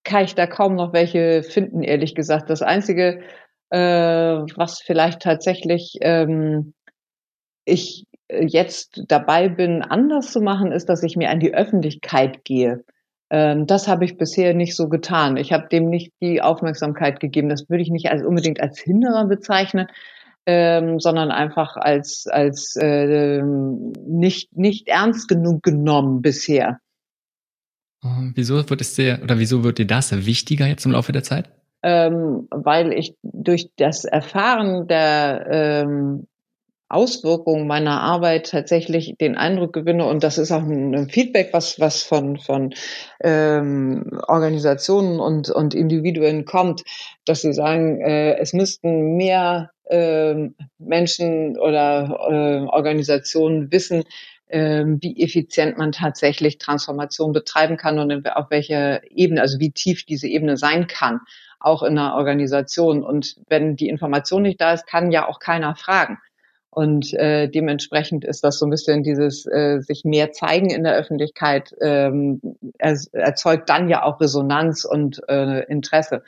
[0.04, 2.50] kann ich da kaum noch welche finden, ehrlich gesagt.
[2.50, 3.22] Das Einzige,
[3.70, 6.74] äh, was vielleicht tatsächlich ähm,
[7.66, 12.84] ich jetzt dabei bin, anders zu machen, ist, dass ich mir an die Öffentlichkeit gehe.
[13.30, 15.38] Ähm, das habe ich bisher nicht so getan.
[15.38, 17.50] Ich habe dem nicht die Aufmerksamkeit gegeben.
[17.50, 19.88] Das würde ich nicht als unbedingt als Hinderer bezeichnen,
[20.48, 26.80] ähm, sondern einfach als als äh, nicht nicht ernst genug genommen bisher.
[28.04, 31.24] Ähm, wieso wird es dir oder wieso wird dir das wichtiger jetzt im Laufe der
[31.24, 31.50] Zeit?
[31.84, 36.28] Ähm, weil ich durch das Erfahren der ähm,
[36.90, 42.04] Auswirkungen meiner Arbeit tatsächlich den Eindruck gewinne und das ist auch ein Feedback, was was
[42.04, 42.74] von von
[43.22, 46.84] ähm, Organisationen und und Individuen kommt,
[47.26, 54.04] dass sie sagen, äh, es müssten mehr äh, Menschen oder äh, Organisationen wissen,
[54.50, 60.06] ähm, wie effizient man tatsächlich Transformation betreiben kann und auf welcher Ebene, also wie tief
[60.06, 61.20] diese Ebene sein kann,
[61.60, 63.04] auch in einer Organisation.
[63.04, 66.18] Und wenn die Information nicht da ist, kann ja auch keiner fragen.
[66.78, 70.94] Und äh, dementsprechend ist das so ein bisschen dieses äh, sich mehr zeigen in der
[70.94, 72.40] Öffentlichkeit ähm,
[72.78, 76.22] er, erzeugt dann ja auch Resonanz und äh, Interesse.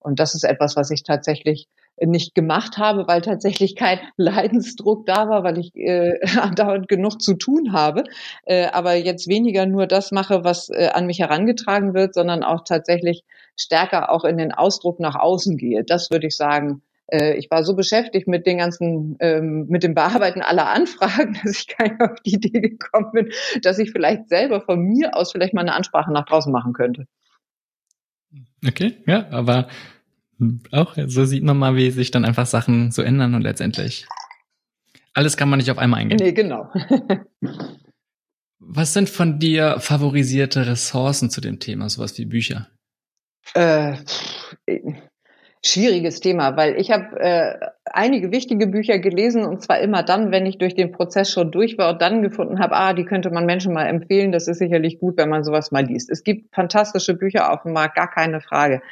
[0.00, 1.68] Und das ist etwas, was ich tatsächlich
[2.00, 7.34] nicht gemacht habe, weil tatsächlich kein Leidensdruck da war, weil ich äh, andauernd genug zu
[7.34, 8.02] tun habe.
[8.44, 12.64] Äh, aber jetzt weniger nur das mache, was äh, an mich herangetragen wird, sondern auch
[12.64, 13.22] tatsächlich
[13.56, 15.84] stärker auch in den Ausdruck nach außen gehe.
[15.84, 16.82] Das würde ich sagen.
[17.12, 21.58] Äh, ich war so beschäftigt mit den ganzen, ähm, mit dem Bearbeiten aller Anfragen, dass
[21.58, 23.30] ich gar nicht auf die Idee gekommen bin,
[23.62, 27.06] dass ich vielleicht selber von mir aus vielleicht mal eine Ansprache nach draußen machen könnte.
[28.66, 29.68] Okay, ja, aber
[30.70, 34.06] auch so sieht man mal, wie sich dann einfach Sachen so ändern und letztendlich
[35.14, 36.18] alles kann man nicht auf einmal eingehen.
[36.18, 36.72] Nee, genau.
[38.58, 42.68] Was sind von dir favorisierte Ressourcen zu dem Thema, sowas wie Bücher?
[43.54, 43.96] Äh,
[45.64, 47.54] Schwieriges Thema, weil ich habe äh,
[47.84, 51.78] einige wichtige Bücher gelesen und zwar immer dann, wenn ich durch den Prozess schon durch
[51.78, 54.32] war und dann gefunden habe, ah, die könnte man Menschen mal empfehlen.
[54.32, 56.10] Das ist sicherlich gut, wenn man sowas mal liest.
[56.10, 58.82] Es gibt fantastische Bücher auf dem Markt, gar keine Frage.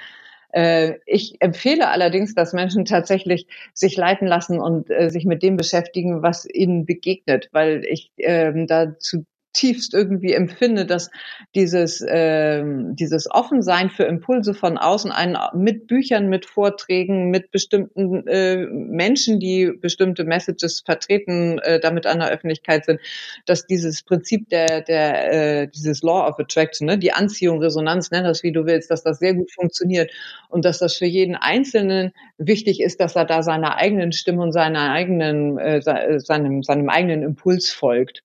[0.52, 5.56] Äh, ich empfehle allerdings, dass Menschen tatsächlich sich leiten lassen und äh, sich mit dem
[5.56, 11.10] beschäftigen, was ihnen begegnet, weil ich ähm, da zu tiefst irgendwie empfinde, dass
[11.54, 18.26] dieses, äh, dieses Offensein für Impulse von außen, einen, mit Büchern, mit Vorträgen, mit bestimmten
[18.26, 23.00] äh, Menschen, die bestimmte Messages vertreten, äh, damit an der Öffentlichkeit sind,
[23.46, 25.32] dass dieses Prinzip der, der
[25.62, 29.02] äh, dieses Law of Attraction, ne, die Anziehung, Resonanz, nenn das wie du willst, dass
[29.02, 30.12] das sehr gut funktioniert
[30.48, 34.52] und dass das für jeden Einzelnen wichtig ist, dass er da seiner eigenen Stimme und
[34.52, 35.80] seiner eigenen, äh,
[36.20, 38.22] seinem, seinem eigenen Impuls folgt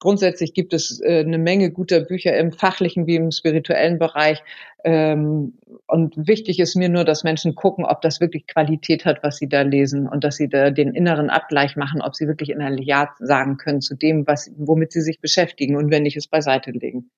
[0.00, 4.42] grundsätzlich gibt es äh, eine Menge guter Bücher im fachlichen wie im spirituellen Bereich.
[4.82, 9.36] Ähm, und wichtig ist mir nur, dass Menschen gucken, ob das wirklich Qualität hat, was
[9.36, 12.86] sie da lesen und dass sie da den inneren Abgleich machen, ob sie wirklich innerlich
[12.86, 16.70] Ja sagen können zu dem, was, womit sie sich beschäftigen und wenn nicht es beiseite
[16.70, 17.10] legen.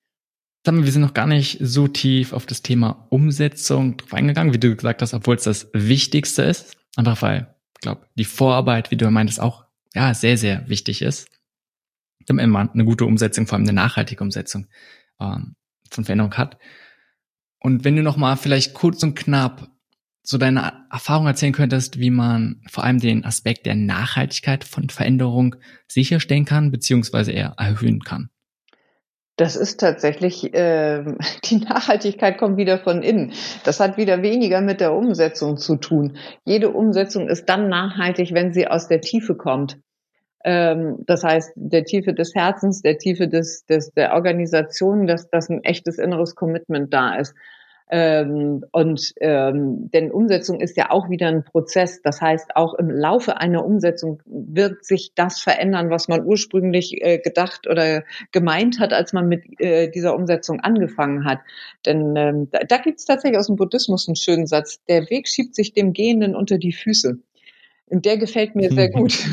[0.65, 4.75] wir sind noch gar nicht so tief auf das Thema Umsetzung drauf eingegangen, wie du
[4.75, 6.75] gesagt hast, obwohl es das Wichtigste ist.
[6.97, 9.63] Einfach weil, ich glaube, die Vorarbeit, wie du meintest, auch
[9.95, 11.29] ja sehr, sehr wichtig ist
[12.25, 14.67] damit man eine gute Umsetzung, vor allem eine nachhaltige Umsetzung
[15.19, 15.55] ähm,
[15.89, 16.57] von Veränderung hat.
[17.59, 19.69] Und wenn du noch mal vielleicht kurz und knapp
[20.23, 25.55] so deine Erfahrung erzählen könntest, wie man vor allem den Aspekt der Nachhaltigkeit von Veränderung
[25.87, 28.29] sicherstellen kann, beziehungsweise eher erhöhen kann.
[29.35, 31.03] Das ist tatsächlich, äh,
[31.45, 33.33] die Nachhaltigkeit kommt wieder von innen.
[33.63, 36.17] Das hat wieder weniger mit der Umsetzung zu tun.
[36.45, 39.79] Jede Umsetzung ist dann nachhaltig, wenn sie aus der Tiefe kommt.
[40.43, 45.49] Ähm, das heißt, der Tiefe des Herzens, der Tiefe des, des der Organisation, dass, dass
[45.49, 47.33] ein echtes inneres Commitment da ist.
[47.89, 52.01] Ähm, und ähm, denn Umsetzung ist ja auch wieder ein Prozess.
[52.01, 57.19] Das heißt, auch im Laufe einer Umsetzung wird sich das verändern, was man ursprünglich äh,
[57.19, 61.39] gedacht oder gemeint hat, als man mit äh, dieser Umsetzung angefangen hat.
[61.85, 65.27] Denn ähm, da, da gibt es tatsächlich aus dem Buddhismus einen schönen Satz: Der Weg
[65.27, 67.19] schiebt sich dem Gehenden unter die Füße.
[67.87, 69.13] Und der gefällt mir sehr gut.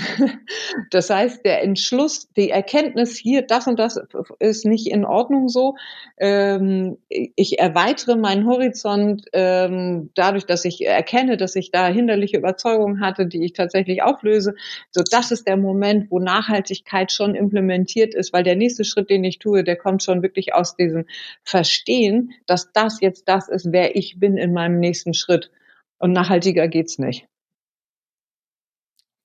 [0.90, 4.00] Das heißt, der Entschluss, die Erkenntnis hier, das und das
[4.38, 5.76] ist nicht in Ordnung so.
[6.16, 13.00] Ähm, ich erweitere meinen Horizont ähm, dadurch, dass ich erkenne, dass ich da hinderliche Überzeugungen
[13.00, 14.54] hatte, die ich tatsächlich auflöse.
[14.90, 19.24] So, das ist der Moment, wo Nachhaltigkeit schon implementiert ist, weil der nächste Schritt, den
[19.24, 21.06] ich tue, der kommt schon wirklich aus diesem
[21.42, 25.50] Verstehen, dass das jetzt das ist, wer ich bin in meinem nächsten Schritt.
[25.98, 27.29] Und nachhaltiger geht's nicht.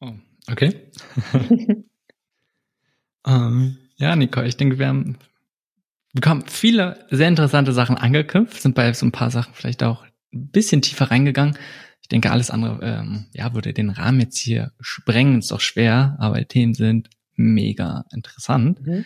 [0.01, 0.13] Oh,
[0.51, 0.91] okay.
[3.27, 5.17] ähm, ja, Nicole, ich denke, wir haben,
[6.13, 10.03] wir haben viele sehr interessante Sachen angeknüpft, sind bei so ein paar Sachen vielleicht auch
[10.33, 11.57] ein bisschen tiefer reingegangen.
[12.01, 15.39] Ich denke, alles andere ähm, ja, würde den Rahmen jetzt hier sprengen.
[15.39, 18.85] Ist doch schwer, aber die Themen sind mega interessant.
[18.85, 19.05] Mhm.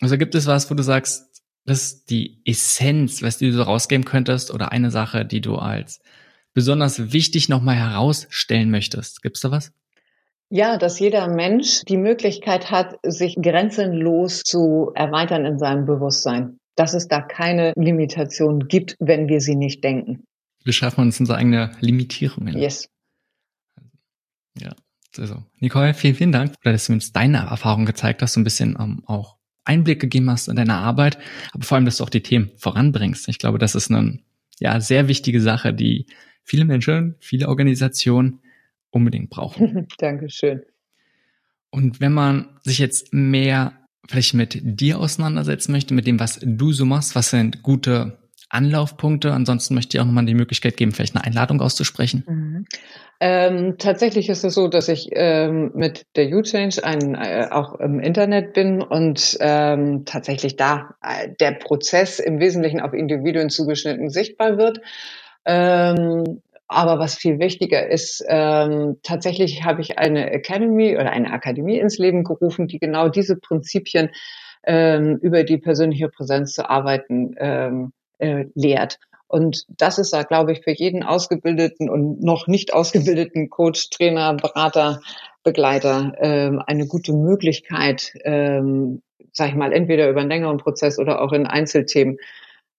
[0.00, 4.04] Also gibt es was, wo du sagst, das ist die Essenz, was du so rausgeben
[4.04, 6.00] könntest oder eine Sache, die du als
[6.56, 9.22] besonders wichtig nochmal herausstellen möchtest?
[9.22, 9.72] Gibt's da was?
[10.48, 16.58] Ja, dass jeder Mensch die Möglichkeit hat, sich grenzenlos zu erweitern in seinem Bewusstsein.
[16.74, 20.24] Dass es da keine Limitation gibt, wenn wir sie nicht denken.
[20.64, 22.48] Wir schaffen uns unsere eigene Limitierung.
[22.48, 22.88] Yes.
[24.58, 24.74] Ja,
[25.18, 28.76] also Nicole, vielen, vielen Dank, dass du uns deine Erfahrung gezeigt hast, so ein bisschen
[28.76, 31.18] um, ähm, auch Einblick gegeben hast in deine Arbeit,
[31.52, 33.28] aber vor allem, dass du auch die Themen voranbringst.
[33.28, 34.20] Ich glaube, das ist eine
[34.58, 36.06] ja, sehr wichtige Sache, die
[36.46, 38.40] viele Menschen, viele Organisationen
[38.90, 39.86] unbedingt brauchen.
[39.98, 40.62] Dankeschön.
[41.70, 43.72] Und wenn man sich jetzt mehr
[44.08, 48.18] vielleicht mit dir auseinandersetzen möchte, mit dem, was du so machst, was sind gute
[48.48, 49.32] Anlaufpunkte?
[49.32, 52.24] Ansonsten möchte ich auch nochmal die Möglichkeit geben, vielleicht eine Einladung auszusprechen.
[52.26, 52.66] Mhm.
[53.18, 58.52] Ähm, tatsächlich ist es so, dass ich ähm, mit der U-Change äh, auch im Internet
[58.52, 64.80] bin und ähm, tatsächlich da äh, der Prozess im Wesentlichen auf Individuen zugeschnitten sichtbar wird.
[65.46, 71.78] Ähm, aber was viel wichtiger ist, ähm, tatsächlich habe ich eine Academy oder eine Akademie
[71.78, 74.10] ins Leben gerufen, die genau diese Prinzipien
[74.64, 78.98] ähm, über die persönliche Präsenz zu arbeiten ähm, äh, lehrt.
[79.28, 84.34] Und das ist da, glaube ich, für jeden ausgebildeten und noch nicht ausgebildeten Coach, Trainer,
[84.34, 85.00] Berater,
[85.44, 91.20] Begleiter ähm, eine gute Möglichkeit, ähm, sag ich mal, entweder über einen längeren Prozess oder
[91.22, 92.18] auch in Einzelthemen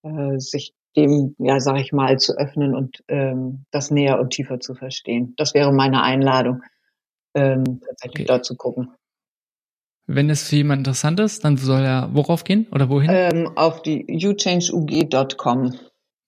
[0.03, 4.59] äh, sich dem, ja, sag ich mal, zu öffnen und ähm, das näher und tiefer
[4.59, 5.33] zu verstehen.
[5.37, 6.63] Das wäre meine Einladung,
[7.35, 8.25] ähm, tatsächlich okay.
[8.25, 8.89] dort zu gucken.
[10.07, 13.09] Wenn es für jemand interessant ist, dann soll er worauf gehen oder wohin?
[13.11, 15.73] Ähm, auf die uchangeug.com.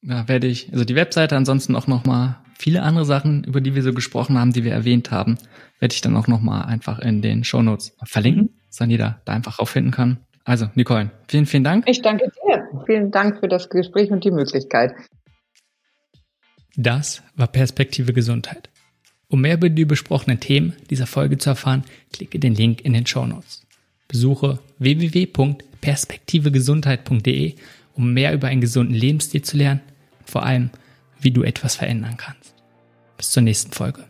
[0.01, 3.83] ja, werde ich, also die Webseite, ansonsten auch nochmal viele andere Sachen, über die wir
[3.83, 5.37] so gesprochen haben, die wir erwähnt haben,
[5.79, 8.59] werde ich dann auch nochmal einfach in den Show Notes verlinken, mhm.
[8.67, 10.19] dass dann jeder da einfach auffinden kann.
[10.43, 11.85] Also, Nicole, vielen, vielen Dank.
[11.87, 12.67] Ich danke dir.
[12.85, 14.93] Vielen Dank für das Gespräch und die Möglichkeit.
[16.75, 18.69] Das war Perspektive Gesundheit.
[19.27, 23.05] Um mehr über die besprochenen Themen dieser Folge zu erfahren, klicke den Link in den
[23.05, 23.67] Show Notes.
[24.07, 27.53] Besuche www.perspektivegesundheit.de,
[27.93, 29.81] um mehr über einen gesunden Lebensstil zu lernen
[30.19, 30.71] und vor allem,
[31.19, 32.55] wie du etwas verändern kannst.
[33.17, 34.08] Bis zur nächsten Folge.